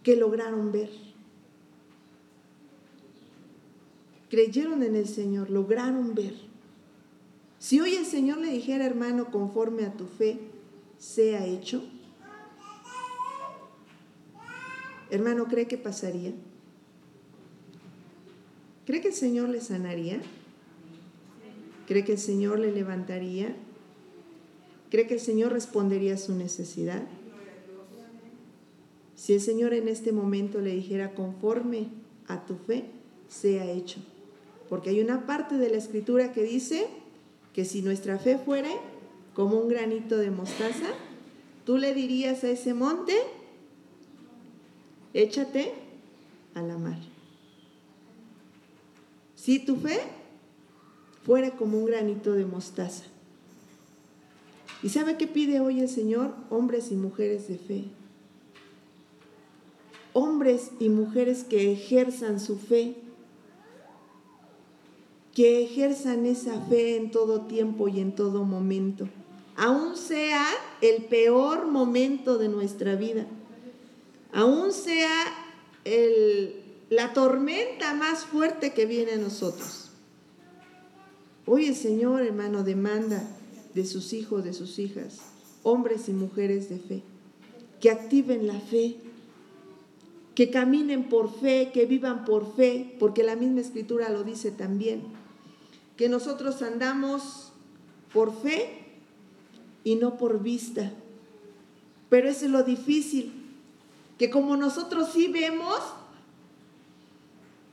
Que 0.04 0.14
lograron 0.14 0.70
ver. 0.70 0.90
Creyeron 4.30 4.82
en 4.82 4.94
el 4.94 5.08
Señor, 5.08 5.50
lograron 5.50 6.14
ver. 6.14 6.34
Si 7.58 7.80
hoy 7.80 7.94
el 7.94 8.04
Señor 8.04 8.38
le 8.38 8.52
dijera, 8.52 8.84
hermano, 8.84 9.30
conforme 9.30 9.84
a 9.86 9.94
tu 9.94 10.06
fe, 10.06 10.38
sea 10.98 11.46
hecho? 11.46 11.82
Hermano, 15.10 15.46
¿cree 15.46 15.66
que 15.66 15.78
pasaría? 15.78 16.32
¿Cree 18.84 19.00
que 19.00 19.08
el 19.08 19.14
Señor 19.14 19.48
le 19.48 19.60
sanaría? 19.60 20.20
¿Cree 21.86 22.04
que 22.04 22.12
el 22.12 22.18
Señor 22.18 22.58
le 22.58 22.72
levantaría? 22.72 23.56
¿Cree 24.90 25.06
que 25.06 25.14
el 25.14 25.20
Señor 25.20 25.52
respondería 25.52 26.14
a 26.14 26.18
su 26.18 26.34
necesidad? 26.34 27.02
Si 29.24 29.32
el 29.32 29.40
Señor 29.40 29.72
en 29.72 29.88
este 29.88 30.12
momento 30.12 30.60
le 30.60 30.74
dijera, 30.74 31.14
conforme 31.14 31.88
a 32.28 32.44
tu 32.44 32.56
fe, 32.56 32.84
sea 33.26 33.64
hecho. 33.70 34.00
Porque 34.68 34.90
hay 34.90 35.00
una 35.00 35.24
parte 35.24 35.56
de 35.56 35.70
la 35.70 35.78
escritura 35.78 36.34
que 36.34 36.42
dice 36.42 36.88
que 37.54 37.64
si 37.64 37.80
nuestra 37.80 38.18
fe 38.18 38.36
fuere 38.36 38.68
como 39.32 39.56
un 39.56 39.70
granito 39.70 40.18
de 40.18 40.30
mostaza, 40.30 40.88
tú 41.64 41.78
le 41.78 41.94
dirías 41.94 42.44
a 42.44 42.50
ese 42.50 42.74
monte, 42.74 43.14
échate 45.14 45.72
a 46.52 46.60
la 46.60 46.76
mar. 46.76 46.98
Si 49.36 49.58
tu 49.58 49.76
fe 49.76 50.00
fuera 51.22 51.52
como 51.52 51.78
un 51.78 51.86
granito 51.86 52.34
de 52.34 52.44
mostaza. 52.44 53.04
¿Y 54.82 54.90
sabe 54.90 55.16
qué 55.16 55.26
pide 55.26 55.60
hoy 55.60 55.80
el 55.80 55.88
Señor? 55.88 56.34
Hombres 56.50 56.92
y 56.92 56.96
mujeres 56.96 57.48
de 57.48 57.56
fe. 57.56 57.84
Hombres 60.14 60.70
y 60.80 60.88
mujeres 60.88 61.44
que 61.44 61.70
ejerzan 61.70 62.40
su 62.40 62.56
fe, 62.56 62.96
que 65.34 65.62
ejerzan 65.62 66.24
esa 66.24 66.58
fe 66.62 66.96
en 66.96 67.10
todo 67.10 67.42
tiempo 67.42 67.88
y 67.88 68.00
en 68.00 68.14
todo 68.14 68.44
momento, 68.44 69.06
aún 69.56 69.96
sea 69.96 70.46
el 70.80 71.04
peor 71.04 71.66
momento 71.66 72.38
de 72.38 72.48
nuestra 72.48 72.96
vida, 72.96 73.26
aún 74.32 74.72
sea 74.72 75.10
el 75.84 76.64
la 76.90 77.12
tormenta 77.12 77.94
más 77.94 78.24
fuerte 78.24 78.72
que 78.72 78.86
viene 78.86 79.12
a 79.12 79.18
nosotros. 79.18 79.90
Hoy 81.46 81.66
el 81.66 81.74
Señor, 81.74 82.22
hermano, 82.22 82.62
demanda 82.62 83.22
de 83.74 83.84
sus 83.84 84.12
hijos, 84.12 84.44
de 84.44 84.52
sus 84.52 84.78
hijas, 84.78 85.18
hombres 85.62 86.08
y 86.08 86.12
mujeres 86.12 86.68
de 86.68 86.78
fe, 86.78 87.02
que 87.80 87.90
activen 87.90 88.46
la 88.46 88.58
fe, 88.60 88.96
que 90.34 90.50
caminen 90.50 91.08
por 91.08 91.32
fe, 91.40 91.70
que 91.72 91.86
vivan 91.86 92.24
por 92.24 92.56
fe, 92.56 92.96
porque 92.98 93.22
la 93.22 93.36
misma 93.36 93.60
escritura 93.60 94.08
lo 94.10 94.24
dice 94.24 94.50
también, 94.50 95.02
que 95.96 96.08
nosotros 96.08 96.60
andamos 96.62 97.52
por 98.12 98.34
fe 98.42 98.84
y 99.84 99.94
no 99.94 100.16
por 100.16 100.42
vista. 100.42 100.92
Pero 102.08 102.28
eso 102.28 102.46
es 102.46 102.50
lo 102.50 102.62
difícil, 102.64 103.32
que 104.18 104.30
como 104.30 104.56
nosotros 104.56 105.10
sí 105.12 105.28
vemos, 105.28 105.78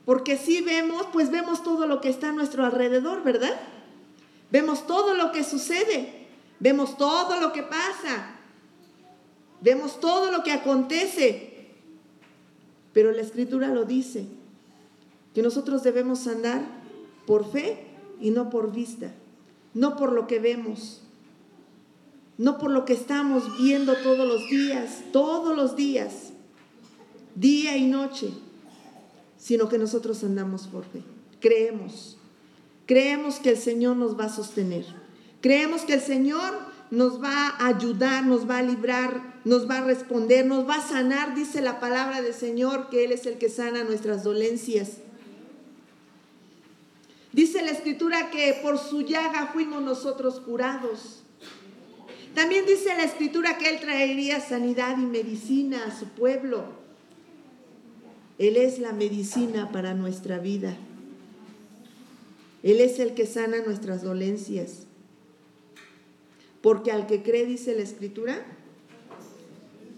porque 0.04 0.36
si 0.36 0.62
vemos, 0.62 1.06
pues 1.12 1.30
vemos 1.30 1.62
todo 1.62 1.86
lo 1.86 2.00
que 2.00 2.08
está 2.08 2.30
a 2.30 2.32
nuestro 2.32 2.64
alrededor, 2.64 3.22
¿verdad? 3.22 3.60
Vemos 4.50 4.86
todo 4.86 5.14
lo 5.14 5.32
que 5.32 5.44
sucede, 5.44 6.26
vemos 6.60 6.96
todo 6.96 7.40
lo 7.40 7.52
que 7.52 7.62
pasa, 7.62 8.36
vemos 9.60 10.00
todo 10.00 10.30
lo 10.30 10.42
que 10.42 10.52
acontece. 10.52 11.51
Pero 12.92 13.12
la 13.12 13.22
escritura 13.22 13.68
lo 13.68 13.84
dice, 13.84 14.26
que 15.34 15.42
nosotros 15.42 15.82
debemos 15.82 16.26
andar 16.26 16.62
por 17.26 17.50
fe 17.50 17.86
y 18.20 18.30
no 18.30 18.50
por 18.50 18.72
vista, 18.72 19.12
no 19.74 19.96
por 19.96 20.12
lo 20.12 20.26
que 20.26 20.38
vemos, 20.38 21.00
no 22.38 22.58
por 22.58 22.70
lo 22.70 22.84
que 22.84 22.92
estamos 22.92 23.44
viendo 23.58 23.94
todos 24.02 24.26
los 24.26 24.48
días, 24.50 25.02
todos 25.12 25.56
los 25.56 25.76
días, 25.76 26.32
día 27.34 27.76
y 27.76 27.86
noche 27.86 28.32
sino 29.42 29.68
que 29.68 29.76
nosotros 29.76 30.22
andamos 30.22 30.68
por 30.68 30.84
fe. 30.84 31.02
Creemos. 31.40 32.16
Creemos 32.86 33.40
que 33.40 33.50
el 33.50 33.58
Señor 33.58 33.96
nos 33.96 34.16
va 34.16 34.26
a 34.26 34.28
sostener. 34.28 34.86
Creemos 35.40 35.82
que 35.82 35.94
el 35.94 36.00
Señor 36.00 36.54
nos 36.92 37.22
va 37.22 37.48
a 37.48 37.68
ayudar, 37.68 38.26
nos 38.26 38.48
va 38.48 38.58
a 38.58 38.62
librar, 38.62 39.40
nos 39.46 39.68
va 39.68 39.78
a 39.78 39.84
responder, 39.84 40.44
nos 40.44 40.68
va 40.68 40.74
a 40.74 40.86
sanar, 40.86 41.34
dice 41.34 41.62
la 41.62 41.80
palabra 41.80 42.20
del 42.20 42.34
Señor, 42.34 42.90
que 42.90 43.06
Él 43.06 43.12
es 43.12 43.24
el 43.24 43.38
que 43.38 43.48
sana 43.48 43.82
nuestras 43.82 44.24
dolencias. 44.24 44.98
Dice 47.32 47.62
la 47.62 47.70
escritura 47.70 48.30
que 48.30 48.58
por 48.62 48.76
su 48.76 49.00
llaga 49.00 49.48
fuimos 49.54 49.80
nosotros 49.80 50.38
curados. 50.40 51.22
También 52.34 52.66
dice 52.66 52.94
la 52.94 53.04
escritura 53.04 53.56
que 53.56 53.70
Él 53.70 53.80
traería 53.80 54.40
sanidad 54.40 54.98
y 54.98 55.06
medicina 55.06 55.86
a 55.86 55.98
su 55.98 56.08
pueblo. 56.08 56.64
Él 58.36 58.58
es 58.58 58.78
la 58.78 58.92
medicina 58.92 59.72
para 59.72 59.94
nuestra 59.94 60.36
vida. 60.36 60.76
Él 62.62 62.80
es 62.80 62.98
el 62.98 63.14
que 63.14 63.24
sana 63.24 63.62
nuestras 63.64 64.02
dolencias. 64.02 64.86
Porque 66.62 66.92
al 66.92 67.06
que 67.06 67.22
cree, 67.22 67.44
dice 67.44 67.74
la 67.74 67.82
escritura, 67.82 68.44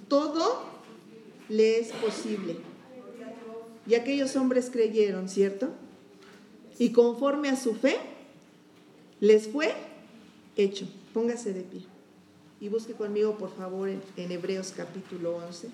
todo 0.09 0.65
le 1.49 1.79
es 1.79 1.93
posible. 1.93 2.57
Y 3.87 3.95
aquellos 3.95 4.35
hombres 4.37 4.71
creyeron, 4.71 5.29
¿cierto? 5.29 5.69
Y 6.79 6.91
conforme 6.93 7.51
a 7.51 7.57
su 7.57 7.75
fe, 7.75 7.97
les 9.21 9.49
fue 9.49 9.73
hecho. 10.57 10.89
Póngase 11.13 11.53
de 11.53 11.63
pie. 11.63 11.83
Y 12.61 12.69
busque 12.69 12.95
conmigo, 12.95 13.37
por 13.37 13.55
favor, 13.55 13.89
en, 13.89 14.03
Hebreos 14.17 14.73
capítulo 14.75 15.37
11. 15.37 15.69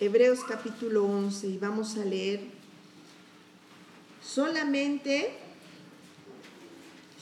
Hebreos 0.00 0.40
capítulo 0.48 1.04
11 1.04 1.48
y 1.48 1.58
vamos 1.58 1.96
a 1.96 2.04
leer 2.04 2.57
solamente 4.28 5.30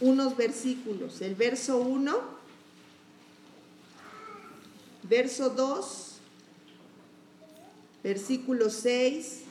unos 0.01 0.37
versículos. 0.37 1.21
El 1.21 1.35
verso 1.35 1.79
1, 1.79 2.15
verso 5.05 5.51
2, 5.51 6.13
versículo 8.03 8.71
6 8.71 9.43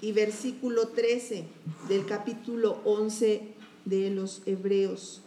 y 0.00 0.12
versículo 0.12 0.88
13 0.88 1.44
del 1.88 2.06
capítulo 2.06 2.80
11 2.84 3.42
de 3.84 4.10
los 4.10 4.42
Hebreos. 4.46 5.20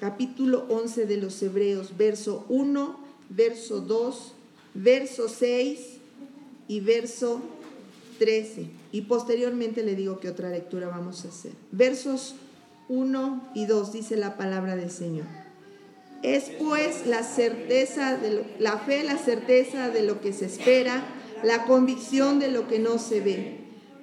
Capítulo 0.00 0.66
11 0.68 1.06
de 1.06 1.16
los 1.16 1.42
Hebreos, 1.42 1.96
verso 1.96 2.44
1 2.48 3.08
verso 3.28 3.80
2, 3.80 4.32
verso 4.74 5.28
6 5.28 5.98
y 6.66 6.80
verso 6.80 7.40
13. 8.18 8.70
Y 8.92 9.02
posteriormente 9.02 9.82
le 9.82 9.94
digo 9.94 10.20
que 10.20 10.28
otra 10.28 10.50
lectura 10.50 10.88
vamos 10.88 11.24
a 11.24 11.28
hacer. 11.28 11.52
Versos 11.72 12.34
1 12.88 13.50
y 13.54 13.66
2 13.66 13.92
dice 13.92 14.16
la 14.16 14.36
palabra 14.36 14.76
del 14.76 14.90
Señor. 14.90 15.26
Es 16.22 16.50
pues 16.58 17.06
la 17.06 17.22
certeza 17.22 18.16
de 18.16 18.44
la 18.58 18.78
fe, 18.78 19.04
la 19.04 19.18
certeza 19.18 19.88
de 19.88 20.02
lo 20.02 20.20
que 20.20 20.32
se 20.32 20.46
espera, 20.46 21.04
la 21.44 21.64
convicción 21.64 22.40
de 22.40 22.50
lo 22.50 22.66
que 22.66 22.80
no 22.80 22.98
se 22.98 23.20
ve, 23.20 23.58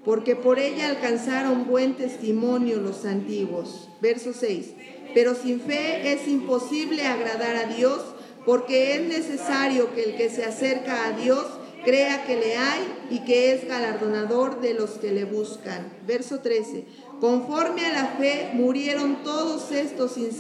porque 0.06 0.36
por 0.36 0.60
ella 0.60 0.88
alcanzaron 0.88 1.68
buen 1.68 1.96
testimonio 1.96 2.78
los 2.78 3.06
antiguos. 3.06 3.90
Verso 4.02 4.32
6. 4.34 4.74
Pero 5.14 5.36
sin 5.36 5.60
fe 5.60 6.14
es 6.14 6.28
imposible 6.28 7.04
agradar 7.04 7.56
a 7.56 7.74
Dios 7.74 8.02
porque 8.46 8.96
es 8.96 9.02
necesario 9.02 9.94
que 9.94 10.04
el 10.04 10.16
que 10.16 10.30
se 10.30 10.46
acerca 10.46 11.08
a 11.08 11.12
Dios 11.12 11.46
crea 11.86 12.26
que 12.26 12.36
le 12.36 12.58
hay 12.58 12.82
y 13.10 13.20
que 13.20 13.54
es 13.54 13.68
galardonador 13.68 14.60
de 14.60 14.74
los 14.74 14.92
que 14.92 15.12
le 15.12 15.24
buscan. 15.24 15.88
Verso 16.06 16.40
13. 16.40 16.84
Conforme 17.22 17.86
a 17.86 17.94
la 17.94 18.08
fe 18.18 18.50
murieron 18.54 19.24
todos 19.24 19.72
estos 19.72 20.14
sin 20.14 20.32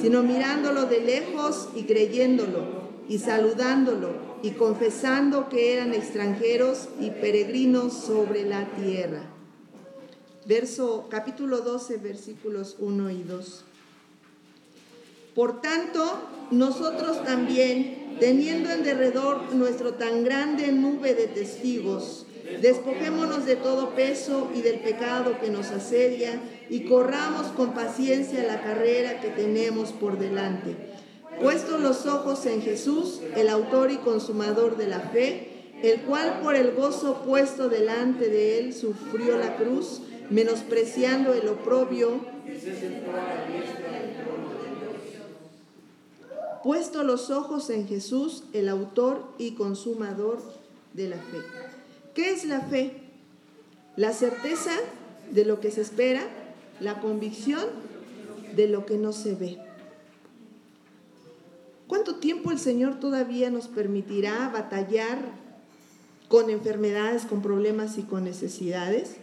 sino 0.00 0.22
mirándolo 0.22 0.86
de 0.86 1.00
lejos 1.00 1.68
y 1.74 1.84
creyéndolo 1.84 2.84
y 3.08 3.18
saludándolo 3.18 4.12
y 4.42 4.50
confesando 4.50 5.48
que 5.48 5.72
eran 5.72 5.94
extranjeros 5.94 6.88
y 7.00 7.10
peregrinos 7.10 7.94
sobre 7.94 8.44
la 8.44 8.66
tierra. 8.74 9.22
Verso 10.46 11.06
capítulo 11.08 11.60
12 11.60 11.96
versículos 11.98 12.76
1 12.80 13.10
y 13.10 13.22
2. 13.22 13.64
Por 15.34 15.60
tanto, 15.62 16.04
nosotros 16.50 17.24
también, 17.24 18.03
teniendo 18.20 18.70
en 18.70 18.82
derredor 18.82 19.54
nuestro 19.54 19.94
tan 19.94 20.24
grande 20.24 20.72
nube 20.72 21.14
de 21.14 21.26
testigos, 21.26 22.26
despojémonos 22.60 23.46
de 23.46 23.56
todo 23.56 23.94
peso 23.94 24.50
y 24.54 24.62
del 24.62 24.80
pecado 24.80 25.38
que 25.40 25.50
nos 25.50 25.70
asedia 25.70 26.40
y 26.68 26.84
corramos 26.84 27.48
con 27.48 27.74
paciencia 27.74 28.44
la 28.44 28.62
carrera 28.62 29.20
que 29.20 29.28
tenemos 29.28 29.92
por 29.92 30.18
delante. 30.18 30.76
Puestos 31.40 31.80
los 31.80 32.06
ojos 32.06 32.46
en 32.46 32.62
Jesús, 32.62 33.20
el 33.36 33.48
autor 33.48 33.90
y 33.90 33.96
consumador 33.96 34.76
de 34.76 34.86
la 34.86 35.00
fe, 35.00 35.48
el 35.82 36.02
cual 36.02 36.40
por 36.42 36.54
el 36.54 36.72
gozo 36.72 37.22
puesto 37.26 37.68
delante 37.68 38.28
de 38.28 38.58
él 38.58 38.72
sufrió 38.72 39.36
la 39.36 39.56
cruz, 39.56 40.02
menospreciando 40.30 41.34
el 41.34 41.48
oprobio, 41.48 42.20
puesto 46.64 47.04
los 47.04 47.30
ojos 47.30 47.68
en 47.68 47.86
Jesús, 47.86 48.44
el 48.54 48.70
autor 48.70 49.28
y 49.36 49.52
consumador 49.52 50.42
de 50.94 51.10
la 51.10 51.18
fe. 51.18 51.42
¿Qué 52.14 52.32
es 52.32 52.46
la 52.46 52.62
fe? 52.62 53.02
La 53.96 54.14
certeza 54.14 54.72
de 55.30 55.44
lo 55.44 55.60
que 55.60 55.70
se 55.70 55.82
espera, 55.82 56.22
la 56.80 57.00
convicción 57.00 57.66
de 58.56 58.66
lo 58.66 58.86
que 58.86 58.96
no 58.96 59.12
se 59.12 59.34
ve. 59.34 59.58
¿Cuánto 61.86 62.16
tiempo 62.16 62.50
el 62.50 62.58
Señor 62.58 62.98
todavía 62.98 63.50
nos 63.50 63.68
permitirá 63.68 64.48
batallar 64.48 65.18
con 66.28 66.48
enfermedades, 66.48 67.26
con 67.26 67.42
problemas 67.42 67.98
y 67.98 68.04
con 68.04 68.24
necesidades? 68.24 69.16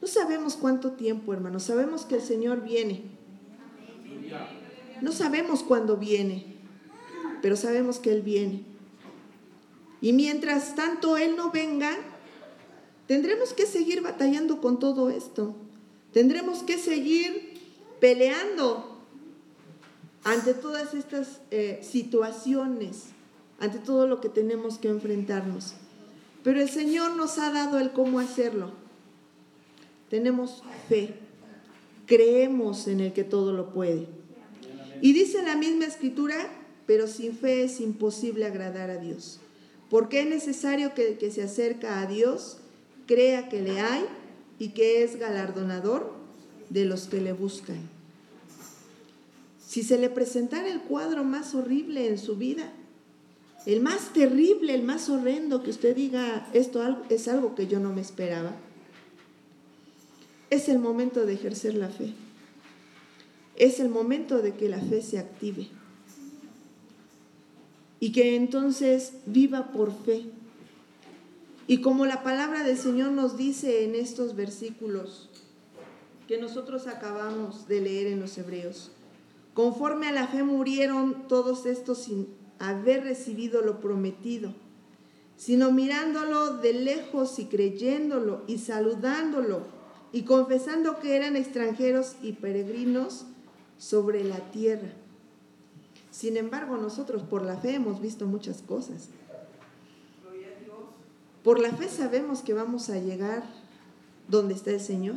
No 0.00 0.08
sabemos 0.08 0.56
cuánto 0.56 0.92
tiempo, 0.92 1.34
hermanos. 1.34 1.64
Sabemos 1.64 2.06
que 2.06 2.14
el 2.14 2.22
Señor 2.22 2.64
viene. 2.64 3.02
No 5.02 5.10
sabemos 5.10 5.64
cuándo 5.64 5.96
viene, 5.96 6.46
pero 7.42 7.56
sabemos 7.56 7.98
que 7.98 8.12
Él 8.12 8.22
viene. 8.22 8.62
Y 10.00 10.12
mientras 10.12 10.76
tanto 10.76 11.16
Él 11.16 11.34
no 11.36 11.50
venga, 11.50 11.90
tendremos 13.08 13.52
que 13.52 13.66
seguir 13.66 14.00
batallando 14.00 14.60
con 14.60 14.78
todo 14.78 15.10
esto. 15.10 15.56
Tendremos 16.12 16.62
que 16.62 16.78
seguir 16.78 17.60
peleando 17.98 18.96
ante 20.22 20.54
todas 20.54 20.94
estas 20.94 21.40
eh, 21.50 21.80
situaciones, 21.82 23.06
ante 23.58 23.78
todo 23.78 24.06
lo 24.06 24.20
que 24.20 24.28
tenemos 24.28 24.78
que 24.78 24.88
enfrentarnos. 24.88 25.74
Pero 26.44 26.60
el 26.60 26.70
Señor 26.70 27.16
nos 27.16 27.38
ha 27.38 27.50
dado 27.50 27.80
el 27.80 27.90
cómo 27.90 28.20
hacerlo. 28.20 28.70
Tenemos 30.10 30.62
fe, 30.88 31.16
creemos 32.06 32.86
en 32.86 33.00
el 33.00 33.12
que 33.12 33.24
todo 33.24 33.52
lo 33.52 33.70
puede. 33.72 34.21
Y 35.02 35.12
dice 35.12 35.42
la 35.42 35.56
misma 35.56 35.84
escritura, 35.84 36.36
pero 36.86 37.08
sin 37.08 37.36
fe 37.36 37.64
es 37.64 37.80
imposible 37.80 38.46
agradar 38.46 38.88
a 38.88 38.98
Dios. 38.98 39.40
Porque 39.90 40.20
es 40.20 40.28
necesario 40.28 40.94
que 40.94 41.08
el 41.08 41.18
que 41.18 41.32
se 41.32 41.42
acerca 41.42 42.00
a 42.00 42.06
Dios 42.06 42.58
crea 43.06 43.48
que 43.48 43.60
le 43.60 43.80
hay 43.80 44.04
y 44.60 44.68
que 44.68 45.02
es 45.02 45.16
galardonador 45.16 46.12
de 46.70 46.84
los 46.84 47.08
que 47.08 47.20
le 47.20 47.32
buscan. 47.32 47.80
Si 49.66 49.82
se 49.82 49.98
le 49.98 50.08
presentara 50.08 50.68
el 50.68 50.80
cuadro 50.82 51.24
más 51.24 51.52
horrible 51.56 52.06
en 52.06 52.16
su 52.16 52.36
vida, 52.36 52.72
el 53.66 53.80
más 53.80 54.12
terrible, 54.12 54.72
el 54.72 54.84
más 54.84 55.08
horrendo, 55.08 55.64
que 55.64 55.70
usted 55.70 55.96
diga, 55.96 56.48
esto 56.52 56.80
es 57.10 57.26
algo 57.26 57.56
que 57.56 57.66
yo 57.66 57.80
no 57.80 57.92
me 57.92 58.02
esperaba, 58.02 58.52
es 60.48 60.68
el 60.68 60.78
momento 60.78 61.26
de 61.26 61.34
ejercer 61.34 61.74
la 61.74 61.88
fe. 61.88 62.14
Es 63.56 63.80
el 63.80 63.88
momento 63.88 64.42
de 64.42 64.54
que 64.54 64.68
la 64.68 64.80
fe 64.80 65.02
se 65.02 65.18
active. 65.18 65.68
Y 68.00 68.12
que 68.12 68.36
entonces 68.36 69.14
viva 69.26 69.72
por 69.72 69.92
fe. 70.04 70.24
Y 71.66 71.80
como 71.80 72.06
la 72.06 72.22
palabra 72.22 72.64
del 72.64 72.76
Señor 72.76 73.12
nos 73.12 73.36
dice 73.36 73.84
en 73.84 73.94
estos 73.94 74.34
versículos 74.34 75.28
que 76.26 76.38
nosotros 76.38 76.86
acabamos 76.86 77.68
de 77.68 77.80
leer 77.80 78.08
en 78.08 78.20
los 78.20 78.36
Hebreos, 78.38 78.90
Conforme 79.54 80.08
a 80.08 80.12
la 80.12 80.28
fe 80.28 80.42
murieron 80.42 81.28
todos 81.28 81.66
estos 81.66 81.98
sin 81.98 82.28
haber 82.58 83.04
recibido 83.04 83.60
lo 83.60 83.80
prometido, 83.80 84.54
sino 85.36 85.72
mirándolo 85.72 86.56
de 86.56 86.72
lejos 86.72 87.38
y 87.38 87.46
creyéndolo 87.46 88.44
y 88.46 88.58
saludándolo 88.58 89.66
y 90.10 90.22
confesando 90.22 91.00
que 91.00 91.16
eran 91.16 91.36
extranjeros 91.36 92.16
y 92.22 92.32
peregrinos 92.32 93.26
sobre 93.82 94.22
la 94.22 94.38
tierra. 94.52 94.92
Sin 96.12 96.36
embargo, 96.36 96.76
nosotros 96.76 97.24
por 97.24 97.42
la 97.42 97.56
fe 97.56 97.74
hemos 97.74 98.00
visto 98.00 98.26
muchas 98.26 98.62
cosas. 98.62 99.08
Por 101.42 101.58
la 101.58 101.72
fe 101.72 101.88
sabemos 101.88 102.42
que 102.42 102.54
vamos 102.54 102.90
a 102.90 103.00
llegar 103.00 103.42
donde 104.28 104.54
está 104.54 104.70
el 104.70 104.80
Señor. 104.80 105.16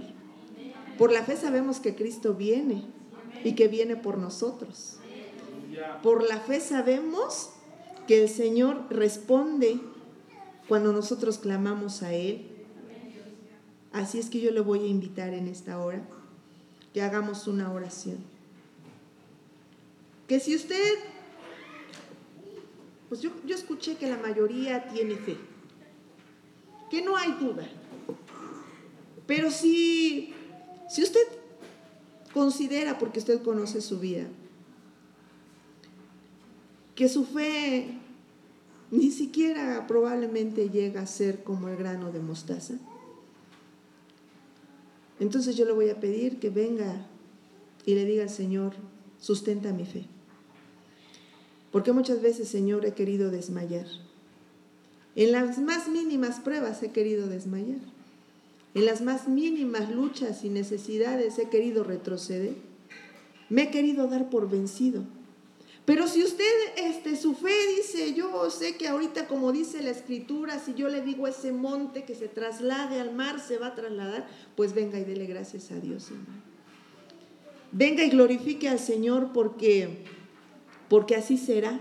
Por 0.97 1.11
la 1.11 1.21
fe 1.21 1.37
sabemos 1.37 1.79
que 1.79 1.93
Cristo 1.93 2.33
viene 2.33 2.83
y 3.43 3.53
que 3.53 3.67
viene 3.67 3.97
por 3.97 4.17
nosotros. 4.17 4.97
Por 6.01 6.27
la 6.27 6.39
fe 6.39 6.59
sabemos 6.59 7.51
que 8.07 8.23
el 8.23 8.29
Señor 8.29 8.87
responde 8.89 9.79
cuando 10.67 10.91
nosotros 10.91 11.37
clamamos 11.37 12.01
a 12.01 12.13
Él. 12.13 12.47
Así 13.93 14.17
es 14.17 14.31
que 14.31 14.39
yo 14.39 14.49
le 14.49 14.61
voy 14.61 14.85
a 14.85 14.87
invitar 14.87 15.35
en 15.35 15.47
esta 15.47 15.77
hora 15.77 16.01
que 16.93 17.03
hagamos 17.03 17.47
una 17.47 17.71
oración. 17.71 18.34
Que 20.27 20.39
si 20.39 20.55
usted, 20.55 20.95
pues 23.09 23.21
yo, 23.21 23.31
yo 23.45 23.55
escuché 23.55 23.95
que 23.97 24.09
la 24.09 24.17
mayoría 24.17 24.87
tiene 24.89 25.15
fe, 25.15 25.37
que 26.89 27.01
no 27.01 27.15
hay 27.15 27.33
duda, 27.33 27.67
pero 29.27 29.51
si, 29.51 30.33
si 30.89 31.03
usted 31.03 31.27
Considera, 32.35 32.99
porque 32.99 33.19
usted 33.19 33.41
conoce 33.41 33.79
su 33.79 33.97
vida, 33.97 34.25
que 36.93 37.07
su 37.07 37.23
fe 37.23 37.97
ni 38.91 39.09
siquiera 39.09 39.87
probablemente 39.87 40.69
llega 40.69 40.99
a 40.99 41.07
ser 41.07 41.45
como 41.45 41.69
el 41.69 41.77
grano 41.77 42.11
de 42.11 42.19
mostaza. 42.19 42.73
Entonces 45.21 45.55
yo 45.55 45.63
le 45.63 45.71
voy 45.71 45.89
a 45.89 46.01
pedir 46.01 46.37
que 46.37 46.49
venga 46.49 47.07
y 47.85 47.95
le 47.95 48.03
diga 48.03 48.23
al 48.23 48.29
Señor, 48.29 48.73
sustenta 49.17 49.71
mi 49.71 49.85
fe. 49.85 50.05
Porque 51.75 51.91
muchas 51.91 52.21
veces, 52.21 52.47
Señor, 52.47 52.85
he 52.85 52.93
querido 52.93 53.31
desmayar. 53.31 53.85
En 55.17 55.33
las 55.33 55.57
más 55.57 55.89
mínimas 55.89 56.39
pruebas 56.39 56.81
he 56.81 56.91
querido 56.93 57.27
desmayar. 57.27 57.81
En 58.75 58.85
las 58.85 59.01
más 59.01 59.27
mínimas 59.27 59.91
luchas 59.93 60.45
y 60.45 60.49
necesidades 60.49 61.37
he 61.37 61.49
querido 61.49 61.83
retroceder. 61.83 62.55
Me 63.49 63.63
he 63.63 63.71
querido 63.71 64.07
dar 64.07 64.29
por 64.29 64.49
vencido. 64.49 65.03
Pero 65.83 66.07
si 66.07 66.23
usted, 66.23 66.45
este, 66.77 67.17
su 67.17 67.35
fe 67.35 67.51
dice, 67.75 68.13
yo 68.13 68.49
sé 68.51 68.77
que 68.77 68.87
ahorita 68.87 69.27
como 69.27 69.51
dice 69.51 69.83
la 69.83 69.91
escritura, 69.91 70.59
si 70.59 70.75
yo 70.75 70.87
le 70.87 71.01
digo 71.01 71.27
ese 71.27 71.51
monte 71.51 72.05
que 72.05 72.15
se 72.15 72.29
traslade 72.29 73.01
al 73.01 73.13
mar, 73.13 73.41
se 73.41 73.57
va 73.57 73.67
a 73.67 73.75
trasladar, 73.75 74.25
pues 74.55 74.73
venga 74.73 74.97
y 74.97 75.03
dele 75.03 75.25
gracias 75.25 75.69
a 75.71 75.79
Dios, 75.81 76.07
hermano. 76.07 76.41
Venga 77.73 78.05
y 78.05 78.11
glorifique 78.11 78.69
al 78.69 78.79
Señor 78.79 79.33
porque, 79.33 80.05
porque 80.89 81.15
así 81.15 81.37
será. 81.37 81.79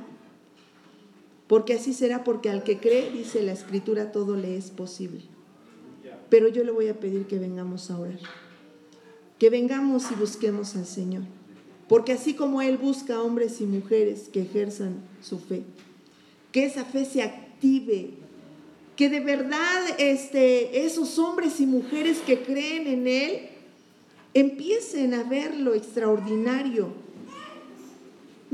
Porque 1.46 1.74
así 1.74 1.92
será, 1.92 2.24
porque 2.24 2.48
al 2.48 2.64
que 2.64 2.78
cree, 2.78 3.10
dice 3.10 3.42
la 3.42 3.52
escritura, 3.52 4.12
todo 4.12 4.36
le 4.36 4.56
es 4.56 4.70
posible. 4.70 5.22
Pero 6.30 6.48
yo 6.48 6.64
le 6.64 6.70
voy 6.70 6.88
a 6.88 6.98
pedir 6.98 7.26
que 7.26 7.38
vengamos 7.38 7.90
a 7.90 7.98
orar. 7.98 8.18
Que 9.38 9.50
vengamos 9.50 10.10
y 10.10 10.14
busquemos 10.14 10.74
al 10.74 10.86
Señor. 10.86 11.22
Porque 11.88 12.12
así 12.12 12.34
como 12.34 12.62
Él 12.62 12.78
busca 12.78 13.20
hombres 13.20 13.60
y 13.60 13.66
mujeres 13.66 14.30
que 14.32 14.42
ejerzan 14.42 14.96
su 15.22 15.38
fe, 15.38 15.62
que 16.50 16.64
esa 16.64 16.84
fe 16.84 17.04
se 17.04 17.22
active, 17.22 18.10
que 18.96 19.10
de 19.10 19.20
verdad 19.20 19.82
este, 19.98 20.86
esos 20.86 21.18
hombres 21.18 21.60
y 21.60 21.66
mujeres 21.66 22.18
que 22.26 22.42
creen 22.42 22.86
en 22.86 23.06
Él 23.06 23.48
empiecen 24.32 25.14
a 25.14 25.24
ver 25.24 25.56
lo 25.56 25.74
extraordinario. 25.74 27.03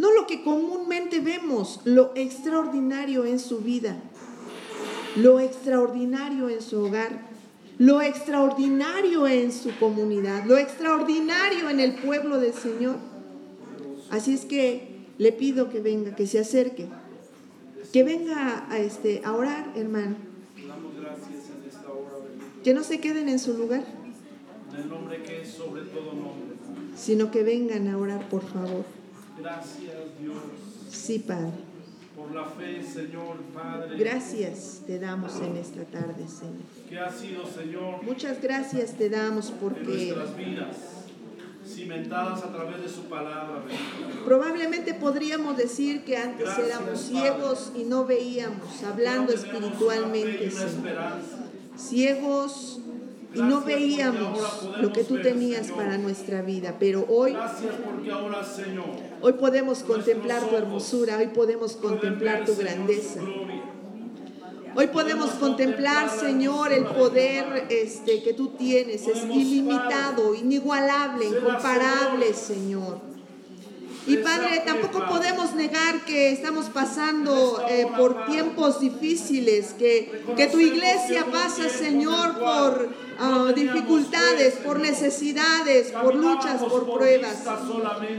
No 0.00 0.14
lo 0.14 0.26
que 0.26 0.42
comúnmente 0.42 1.20
vemos, 1.20 1.80
lo 1.84 2.12
extraordinario 2.14 3.26
en 3.26 3.38
su 3.38 3.58
vida, 3.58 4.00
lo 5.14 5.40
extraordinario 5.40 6.48
en 6.48 6.62
su 6.62 6.86
hogar, 6.86 7.28
lo 7.76 8.00
extraordinario 8.00 9.26
en 9.26 9.52
su 9.52 9.78
comunidad, 9.78 10.46
lo 10.46 10.56
extraordinario 10.56 11.68
en 11.68 11.80
el 11.80 11.96
pueblo 11.96 12.40
del 12.40 12.54
Señor. 12.54 12.96
Así 14.08 14.32
es 14.32 14.46
que 14.46 15.04
le 15.18 15.32
pido 15.32 15.68
que 15.68 15.80
venga, 15.80 16.16
que 16.16 16.26
se 16.26 16.38
acerque, 16.38 16.88
que 17.92 18.02
venga 18.02 18.66
a, 18.70 18.78
este, 18.78 19.20
a 19.22 19.34
orar, 19.34 19.70
hermano. 19.76 20.16
Que 22.64 22.72
no 22.72 22.84
se 22.84 23.00
queden 23.00 23.28
en 23.28 23.38
su 23.38 23.52
lugar. 23.52 23.84
En 24.72 24.80
el 24.80 24.88
nombre 24.88 25.22
que 25.22 25.42
es 25.42 25.50
sobre 25.50 25.82
todo 25.82 26.14
nombre. 26.14 26.56
Sino 26.96 27.30
que 27.30 27.42
vengan 27.42 27.86
a 27.88 27.98
orar, 27.98 28.30
por 28.30 28.42
favor. 28.48 28.99
Gracias, 29.40 29.96
Dios. 30.20 30.36
Sí, 30.90 31.18
Padre 31.20 31.70
por 32.20 32.34
la 32.34 32.44
fe, 32.44 32.82
Señor 32.82 33.38
Padre. 33.54 33.96
Gracias 33.96 34.82
te 34.86 34.98
damos 34.98 35.36
en 35.40 35.56
esta 35.56 35.84
tarde, 35.84 36.26
Señor. 36.28 36.62
Que 36.88 36.98
ha 36.98 37.10
sido, 37.10 37.46
Señor. 37.46 38.02
Muchas 38.02 38.42
gracias 38.42 38.92
te 38.94 39.08
damos 39.08 39.50
porque 39.52 40.12
nuestras 40.14 40.36
vidas 40.36 40.76
cimentadas 41.66 42.42
a 42.42 42.52
través 42.52 42.82
de 42.82 42.88
su 42.88 43.04
palabra. 43.04 43.62
bendito 43.66 44.08
Dios. 44.08 44.24
Probablemente 44.24 44.94
podríamos 44.94 45.56
decir 45.56 46.04
que 46.04 46.16
antes 46.16 46.46
Gracias, 46.46 46.66
éramos 46.66 47.00
Padre. 47.00 47.20
ciegos 47.20 47.72
y 47.76 47.84
no 47.84 48.04
veíamos, 48.04 48.82
hablando 48.82 49.32
espiritualmente, 49.32 50.50
Señor. 50.50 51.12
Ciegos 51.76 52.80
y 53.34 53.40
no 53.40 53.62
veíamos 53.62 54.68
lo 54.80 54.92
que 54.92 55.04
tú 55.04 55.20
tenías 55.20 55.68
para 55.68 55.98
nuestra 55.98 56.42
vida, 56.42 56.76
pero 56.78 57.04
hoy, 57.08 57.36
hoy 59.20 59.32
podemos 59.34 59.82
contemplar 59.82 60.48
tu 60.48 60.56
hermosura, 60.56 61.18
hoy 61.18 61.28
podemos 61.28 61.76
contemplar 61.76 62.44
tu 62.44 62.56
grandeza. 62.56 63.20
Hoy 64.74 64.86
podemos 64.86 65.30
contemplar, 65.32 66.08
Señor, 66.08 66.72
el 66.72 66.84
poder 66.84 67.66
este, 67.70 68.22
que 68.22 68.34
tú 68.34 68.50
tienes. 68.50 69.08
Es 69.08 69.24
ilimitado, 69.24 70.32
inigualable, 70.34 71.26
incomparable, 71.26 72.32
Señor. 72.34 73.09
Y 74.10 74.16
Padre, 74.16 74.62
tampoco 74.66 75.06
podemos 75.06 75.54
negar 75.54 76.04
que 76.04 76.32
estamos 76.32 76.66
pasando 76.66 77.64
eh, 77.68 77.86
por 77.96 78.26
tiempos 78.26 78.80
difíciles, 78.80 79.72
que, 79.78 80.24
que 80.36 80.48
tu 80.48 80.58
iglesia 80.58 81.26
pasa, 81.30 81.68
Señor, 81.68 82.40
por 82.40 82.88
ah, 83.20 83.52
dificultades, 83.54 84.54
por 84.54 84.80
necesidades, 84.80 85.92
por 85.92 86.16
luchas, 86.16 86.60
por 86.60 86.92
pruebas. 86.92 87.36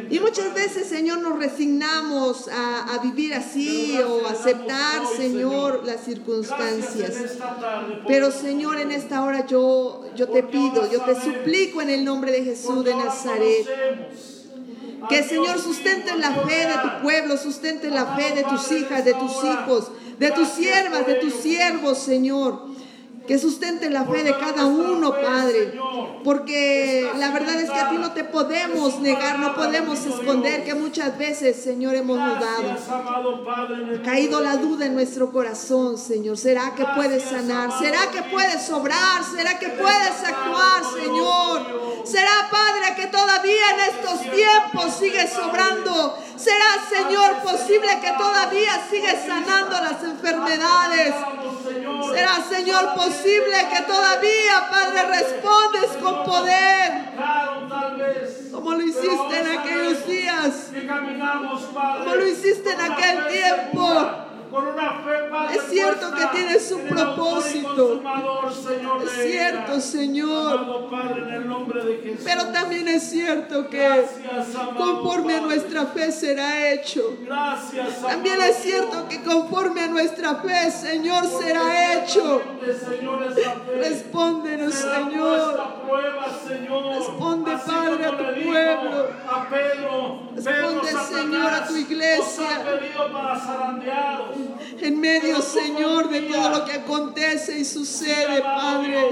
Y 0.10 0.22
muchas 0.22 0.54
veces, 0.54 0.88
Señor, 0.88 1.20
nos 1.20 1.38
resignamos 1.38 2.48
a, 2.48 2.96
a 2.96 3.00
vivir 3.00 3.34
así 3.34 4.00
o 4.00 4.26
aceptar, 4.28 5.06
Señor, 5.18 5.84
las 5.86 6.06
circunstancias. 6.06 7.16
Pero, 8.08 8.32
Señor, 8.32 8.80
en 8.80 8.92
esta 8.92 9.24
hora 9.24 9.46
yo, 9.46 10.06
yo 10.16 10.30
te 10.30 10.44
pido, 10.44 10.90
yo 10.90 11.02
te 11.02 11.20
suplico 11.20 11.82
en 11.82 11.90
el 11.90 12.06
nombre 12.06 12.32
de 12.32 12.46
Jesús 12.46 12.86
de 12.86 12.96
Nazaret. 12.96 14.41
Que 15.10 15.24
Señor 15.24 15.60
sustente 15.60 16.18
la 16.18 16.32
fe 16.32 16.68
de 16.68 16.74
tu 16.74 17.02
pueblo, 17.02 17.38
sustente 17.38 17.90
la 17.90 18.16
fe 18.16 18.36
de 18.36 18.44
tus 18.44 18.72
hijas, 18.72 19.04
de 19.04 19.14
tus 19.14 19.32
hijos, 19.44 19.92
de 20.20 20.32
tus 20.32 20.48
siervas, 20.50 21.08
de 21.08 21.16
tus 21.16 21.34
siervos, 21.34 21.98
Señor. 21.98 22.71
Que 23.32 23.40
sustente 23.40 23.90
la 23.90 24.04
fe 24.04 24.26
de 24.26 24.38
cada 24.38 24.66
uno, 24.66 25.10
Padre. 25.10 25.80
Porque 26.22 27.10
la 27.18 27.32
verdad 27.32 27.62
es 27.62 27.72
que 27.72 27.80
a 27.80 27.90
ti 27.90 27.96
no 27.98 28.12
te 28.12 28.26
podemos 28.26 29.00
negar, 29.00 29.40
no 29.40 29.56
podemos 29.56 30.06
esconder 30.06 30.66
que 30.66 30.76
muchas 30.76 31.18
veces, 31.18 31.56
Señor, 31.64 31.96
hemos 31.96 32.18
dudado. 32.18 32.76
Ha 33.98 34.02
caído 34.04 34.42
la 34.42 34.58
duda 34.58 34.88
en 34.88 34.96
nuestro 34.96 35.32
corazón, 35.32 35.98
Señor. 35.98 36.38
¿Será 36.38 36.76
que 36.76 36.84
puedes 36.94 37.24
sanar? 37.24 37.72
¿Será 37.80 38.12
que 38.12 38.22
puedes 38.24 38.70
obrar? 38.70 39.24
¿Será 39.24 39.58
que 39.58 39.70
puedes 39.70 40.24
actuar, 40.26 40.84
Señor? 41.02 42.02
¿Será, 42.04 42.50
Padre, 42.52 42.96
que 42.98 43.08
todavía 43.08 43.64
en 43.76 43.96
estos 43.96 44.22
tiempos 44.24 44.94
sigues 45.00 45.34
obrando? 45.38 46.18
¿Será, 46.36 46.66
Señor, 46.90 47.38
posible 47.44 47.88
que 48.02 48.12
todavía 48.18 48.72
sigues 48.90 49.20
sanando 49.26 49.76
las 49.80 50.04
enfermedades? 50.04 51.14
¿Será, 52.14 52.42
Señor, 52.50 52.96
posible 52.96 53.56
que 53.72 53.84
todavía, 53.84 54.70
Padre, 54.70 55.04
respondes 55.08 55.92
con 56.02 56.24
poder? 56.24 57.12
Como 58.52 58.74
lo 58.74 58.82
hiciste 58.82 59.40
en 59.40 59.60
aquellos 59.60 60.08
días. 60.08 60.72
Como 62.00 62.16
lo 62.16 62.28
hiciste 62.28 62.72
en 62.72 62.82
aquel 62.82 63.28
tiempo. 63.28 64.31
Segura, 64.52 64.64
Con 64.66 64.68
una 64.68 64.92
fe, 65.00 65.30
Padre, 65.30 65.56
Es 65.58 65.64
cierto 65.70 66.12
que 66.14 66.26
tienes 66.38 66.72
un 66.72 66.88
propósito. 66.88 68.02
Señor, 68.52 69.04
Es 69.04 69.12
cierto, 69.32 69.72
ella. 69.72 69.82
Señor. 69.82 70.52
Amado 70.54 70.90
Padre, 70.90 71.22
en 71.22 71.30
el 71.34 71.48
nombre 71.48 71.84
de 71.84 71.98
Jesús. 71.98 72.22
Pero 72.26 72.48
también 72.48 72.88
es 72.88 73.04
cierto 73.10 73.70
que 73.70 73.78
Gracias, 73.78 74.48
conforme 74.78 75.36
a 75.36 75.42
nuestra 75.42 75.86
fe 75.88 76.12
será 76.12 76.72
hecho. 76.72 77.18
Gracias, 77.26 78.02
También 78.02 78.42
es 78.42 78.58
cierto 78.58 79.08
que 79.08 79.22
conforme 79.24 79.82
a 79.82 79.88
nuestra 79.88 80.36
fe, 80.36 80.72
Señor, 80.72 81.24
Porque 81.30 81.46
será 81.46 81.94
hecho. 82.04 82.42
Señor, 82.90 83.20
Respóndenos, 83.78 84.74
Señor. 84.74 85.64
prueba. 85.88 86.22
Responde, 86.98 87.52
Así 87.54 87.70
Padre, 87.70 88.06
a 88.06 88.18
tu 88.18 88.24
pueblo. 88.24 89.08
A 89.30 89.50
Pedro, 89.50 90.20
Responde, 90.36 90.82
Pedro, 90.82 91.04
Señor, 91.06 91.54
a 91.54 91.68
tu 91.68 91.76
iglesia. 91.76 92.48
para. 93.12 94.41
En 94.82 95.00
medio, 95.00 95.42
Señor, 95.42 96.10
de 96.10 96.22
todo 96.22 96.50
lo 96.50 96.66
que 96.66 96.74
acontece 96.74 97.60
y 97.60 97.66
sucede, 97.66 98.42
Padre. 98.42 99.10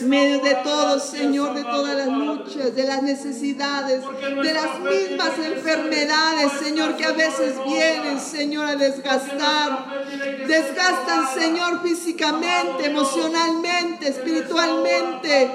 En 0.00 0.08
medio 0.08 0.38
de 0.40 0.54
todo, 0.56 1.00
Señor, 1.00 1.54
de 1.54 1.62
todas 1.62 1.96
las 1.96 2.08
luchas, 2.08 2.74
de 2.74 2.84
las 2.84 3.02
necesidades, 3.02 4.02
de 4.02 4.52
las 4.52 4.80
mismas 4.80 5.38
enfermedades, 5.38 6.52
Señor, 6.62 6.96
que 6.96 7.04
a 7.04 7.12
veces 7.12 7.54
vienen, 7.66 8.20
Señor, 8.20 8.66
a 8.66 8.76
desgastar. 8.76 10.06
Desgastan, 10.46 11.34
Señor, 11.34 11.82
físicamente, 11.82 12.86
emocionalmente, 12.86 14.08
espiritualmente, 14.08 15.50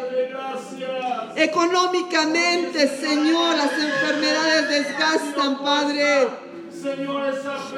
económicamente, 1.36 2.88
Señor. 2.88 3.56
Las 3.56 3.72
enfermedades 3.74 4.70
desgastan, 4.70 5.60
Padre. 5.60 6.49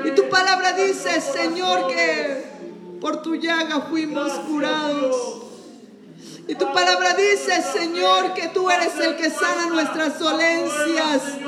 Y 0.06 0.12
tu 0.12 0.30
palabra 0.30 0.74
dice, 0.74 1.22
Señor, 1.22 1.88
que 1.88 2.44
por 3.00 3.22
tu 3.22 3.36
llaga 3.36 3.82
fuimos 3.82 4.32
curados. 4.48 5.42
Y 6.48 6.56
tu 6.56 6.72
palabra 6.74 7.14
dice, 7.14 7.62
Señor, 7.62 8.34
que 8.34 8.50
tú 8.50 8.70
eres 8.70 8.98
el 9.00 9.16
que 9.16 9.30
sana 9.30 9.68
nuestras 9.68 10.20
dolencias. 10.20 11.40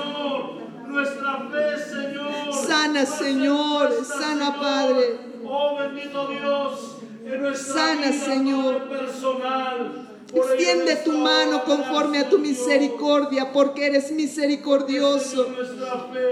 Nuestra 0.87 1.47
fe, 1.51 1.91
Señor. 1.91 2.53
Sana, 2.67 3.05
Señor, 3.05 4.05
sana, 4.05 4.59
Padre. 4.59 5.17
Oh, 5.45 5.77
bendito 5.77 6.27
Dios, 6.27 6.97
en 7.25 7.41
nuestra 7.41 7.73
Sana, 7.73 8.11
vida, 8.11 8.25
Señor. 8.25 8.89
Personal. 8.89 10.12
Extiende 10.35 10.93
en 10.93 11.03
tu 11.03 11.11
mano 11.11 11.63
conforme 11.63 12.19
a 12.19 12.29
tu 12.29 12.39
misericordia, 12.39 13.51
porque 13.51 13.85
eres 13.85 14.11
misericordioso. 14.11 15.47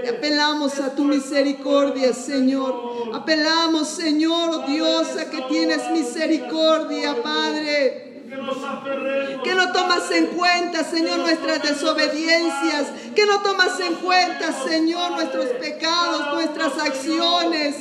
apelamos 0.08 0.80
a 0.80 0.94
tu 0.94 1.04
misericordia, 1.04 2.12
Señor. 2.12 3.10
Apelamos, 3.14 3.88
Señor, 3.88 4.66
Dios, 4.66 5.06
a 5.16 5.30
que 5.30 5.42
tienes 5.42 5.88
misericordia, 5.92 7.22
Padre. 7.22 8.12
Que 9.44 9.54
no 9.54 9.72
tomas 9.72 10.10
en 10.10 10.26
cuenta, 10.28 10.82
Señor, 10.82 11.18
nuestras 11.18 11.62
desobediencias. 11.62 12.88
Que 13.14 13.24
no 13.26 13.40
tomas 13.42 13.78
en 13.78 13.94
cuenta, 13.96 14.52
Señor, 14.64 15.12
nuestros 15.12 15.46
pecados, 15.60 16.34
nuestras 16.34 16.76
acciones. 16.78 17.76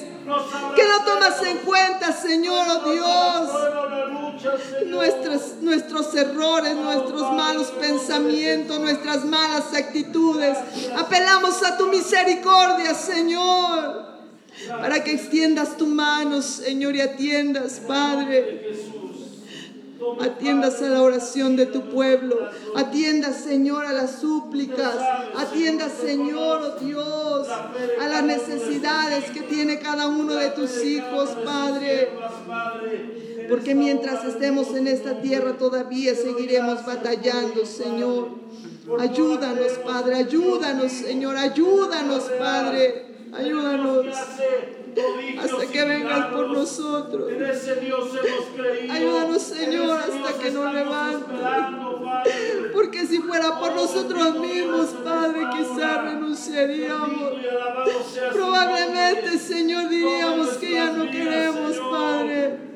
Que 0.75 0.83
no 0.83 1.03
tomas 1.03 1.41
en 1.43 1.57
cuenta, 1.59 2.11
Señor, 2.11 2.67
oh 2.69 2.91
Dios, 2.91 4.20
Nuestros, 4.87 5.55
nuestros 5.61 6.13
errores, 6.15 6.75
nuestros 6.75 7.21
malos 7.33 7.67
pensamientos, 7.71 8.79
nuestras 8.79 9.25
malas 9.25 9.73
actitudes. 9.73 10.57
Apelamos 10.97 11.61
a 11.63 11.77
tu 11.77 11.87
misericordia, 11.87 12.93
Señor, 12.93 14.05
para 14.67 15.03
que 15.03 15.13
extiendas 15.13 15.77
tu 15.77 15.87
mano, 15.87 16.41
Señor, 16.41 16.95
y 16.95 17.01
atiendas, 17.01 17.81
Padre. 17.87 18.71
Atiendas 20.19 20.81
a 20.81 20.87
la 20.87 21.01
oración 21.03 21.55
de 21.55 21.67
tu 21.67 21.89
pueblo. 21.89 22.35
Atiendas, 22.75 23.37
Señor, 23.43 23.85
a 23.85 23.93
las 23.93 24.19
súplicas. 24.19 24.95
Atiendas, 25.37 25.91
Señor, 26.01 26.61
oh 26.63 26.83
Dios, 26.83 27.47
a 27.47 28.07
las 28.07 28.23
necesidades 28.23 29.29
que 29.29 29.41
tiene 29.41 29.79
cada 29.79 30.07
uno 30.07 30.33
de 30.33 30.49
tus 30.49 30.83
hijos, 30.83 31.29
Padre. 31.45 32.09
Porque 33.49 33.75
mientras 33.75 34.23
estemos 34.25 34.73
en 34.75 34.87
esta 34.87 35.21
tierra 35.21 35.57
todavía 35.57 36.15
seguiremos 36.15 36.85
batallando, 36.85 37.65
Señor. 37.65 38.29
Ayúdanos, 38.99 39.71
Padre, 39.85 40.15
ayúdanos, 40.15 40.91
Señor, 40.91 41.37
ayúdanos, 41.37 42.23
Padre. 42.39 43.05
Ayúdanos 43.33 44.07
hasta 45.39 45.65
que 45.71 45.85
vengas 45.85 46.25
por 46.27 46.49
nosotros. 46.49 47.31
Ayúdanos, 48.89 49.41
Señor, 49.41 49.99
hasta 49.99 50.39
que 50.39 50.51
nos 50.51 50.73
levantes. 50.73 51.39
Porque 52.73 53.05
si 53.05 53.19
fuera 53.19 53.59
por 53.59 53.73
nosotros 53.73 54.39
mismos, 54.39 54.89
Padre, 55.03 55.41
quizá 55.57 56.01
renunciaríamos. 56.01 57.33
Probablemente. 58.33 59.37
Señor, 59.37 59.89
diríamos 59.89 60.49
que 60.57 60.71
ya 60.71 60.91
no 60.91 61.09
queremos, 61.09 61.77
Padre. 61.77 62.70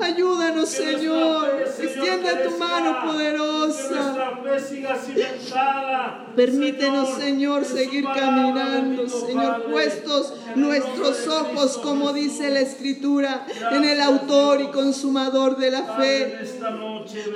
Ayúdanos, 0.00 0.68
Señor. 0.68 1.64
Extiende 1.78 2.30
tu 2.44 2.58
mano 2.58 2.96
poderosa. 3.04 3.90
nuestra 3.90 4.36
fe 4.42 4.60
siga 4.60 4.96
cimentada. 4.96 6.26
Permítenos, 6.34 7.08
Señor, 7.10 7.64
seguir 7.64 8.04
caminando, 8.04 9.08
Señor, 9.08 9.64
puestos, 9.70 10.34
nuestros 10.56 11.26
ojos, 11.28 11.78
como 11.78 12.12
dice 12.12 12.50
la 12.50 12.60
Escritura, 12.60 13.46
en 13.70 13.84
el 13.84 14.00
autor 14.00 14.60
y 14.60 14.66
consumador 14.68 15.56
de 15.56 15.70
la 15.70 15.82
fe. 15.96 16.38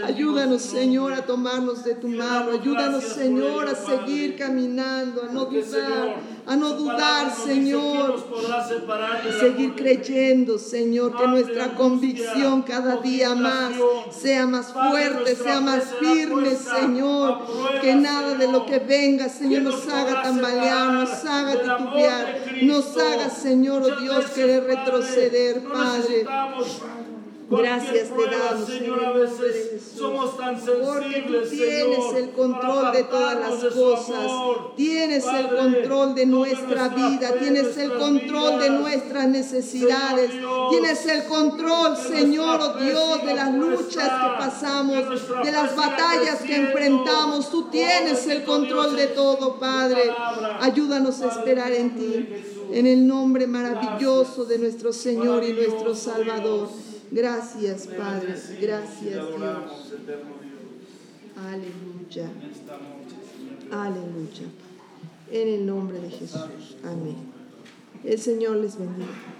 Ayúdanos, 0.04 0.62
Señor, 0.62 1.12
a 1.12 1.22
tomarnos 1.22 1.84
de 1.84 1.94
tu 1.94 2.08
mano. 2.08 2.52
Ayúdanos, 2.60 3.04
Señor, 3.04 3.68
a 3.68 3.74
seguir 3.74 4.36
caminando, 4.36 5.22
a 5.22 5.32
no 5.32 5.46
dudar, 5.46 5.64
Señor, 5.64 6.14
a 6.48 6.56
no 6.56 6.72
dudar, 6.72 7.30
Señor. 7.30 8.16
A 8.50 9.38
seguir 9.38 9.74
creyendo, 9.74 10.58
Señor, 10.58 11.14
que 11.16 11.26
nuestra 11.26 11.74
convicción 11.74 12.62
cada 12.62 12.96
día 12.96 13.34
más 13.34 13.74
sea 14.10 14.46
más 14.46 14.72
fuerte, 14.72 15.36
sea 15.36 15.60
más 15.60 15.84
firme, 16.00 16.56
Señor. 16.56 17.42
Que 17.82 17.94
nada 17.94 18.34
de 18.34 18.50
lo 18.50 18.64
que 18.64 18.78
venga, 18.78 19.28
Señor, 19.28 19.62
nos 19.62 19.86
haga 19.88 20.22
tambalear, 20.22 20.92
nos 20.92 21.24
haga 21.26 21.52
titubear, 21.52 22.42
nos 22.62 22.96
haga, 22.96 23.28
Señor, 23.28 23.82
oh 23.82 24.00
Dios, 24.00 24.24
querer 24.30 24.64
retroceder, 24.64 25.62
Padre. 25.64 26.26
Gracias 27.50 28.08
te 28.10 28.36
damos, 28.36 28.68
Señor, 28.68 29.02
a 29.02 29.12
veces 29.12 29.80
somos 29.96 30.36
tan 30.36 30.60
Porque 30.60 31.24
tú 31.26 31.48
tienes 31.48 32.14
el 32.14 32.30
control 32.32 32.92
de 32.92 33.04
todas 33.04 33.40
las 33.40 33.72
cosas. 33.72 34.30
Tienes 34.76 35.24
el 35.24 35.56
control 35.56 36.14
de 36.14 36.26
nuestra 36.26 36.88
vida. 36.88 37.32
Tienes 37.38 37.74
el 37.78 37.94
control 37.94 38.60
de 38.60 38.70
nuestras 38.70 39.28
necesidades. 39.28 40.30
Tienes 40.70 41.06
el 41.06 41.24
control, 41.24 41.96
Señor, 41.96 42.60
oh 42.60 42.78
Dios, 42.78 43.24
de 43.24 43.34
las 43.34 43.54
luchas 43.54 44.10
que 44.10 44.38
pasamos, 44.38 45.04
de 45.42 45.52
las 45.52 45.74
batallas 45.74 46.42
que 46.42 46.54
enfrentamos. 46.54 47.50
Tú 47.50 47.70
tienes 47.70 48.26
el 48.26 48.44
control 48.44 48.94
de 48.94 49.06
todo, 49.06 49.58
Padre. 49.58 50.02
Ayúdanos 50.60 51.22
a 51.22 51.28
esperar 51.28 51.72
en 51.72 51.96
ti. 51.96 52.28
En 52.70 52.86
el 52.86 53.06
nombre 53.06 53.46
maravilloso 53.46 54.44
de 54.44 54.58
nuestro 54.58 54.92
Señor 54.92 55.42
y 55.44 55.54
nuestro 55.54 55.94
Salvador. 55.94 56.68
Gracias, 57.10 57.86
Padre. 57.86 58.34
Gracias, 58.60 59.00
Dios. 59.00 59.40
Aleluya. 61.36 62.30
Aleluya. 63.70 64.46
En 65.30 65.48
el 65.48 65.66
nombre 65.66 66.00
de 66.00 66.10
Jesús. 66.10 66.76
Amén. 66.84 67.16
El 68.04 68.18
Señor 68.18 68.56
les 68.56 68.78
bendiga. 68.78 69.37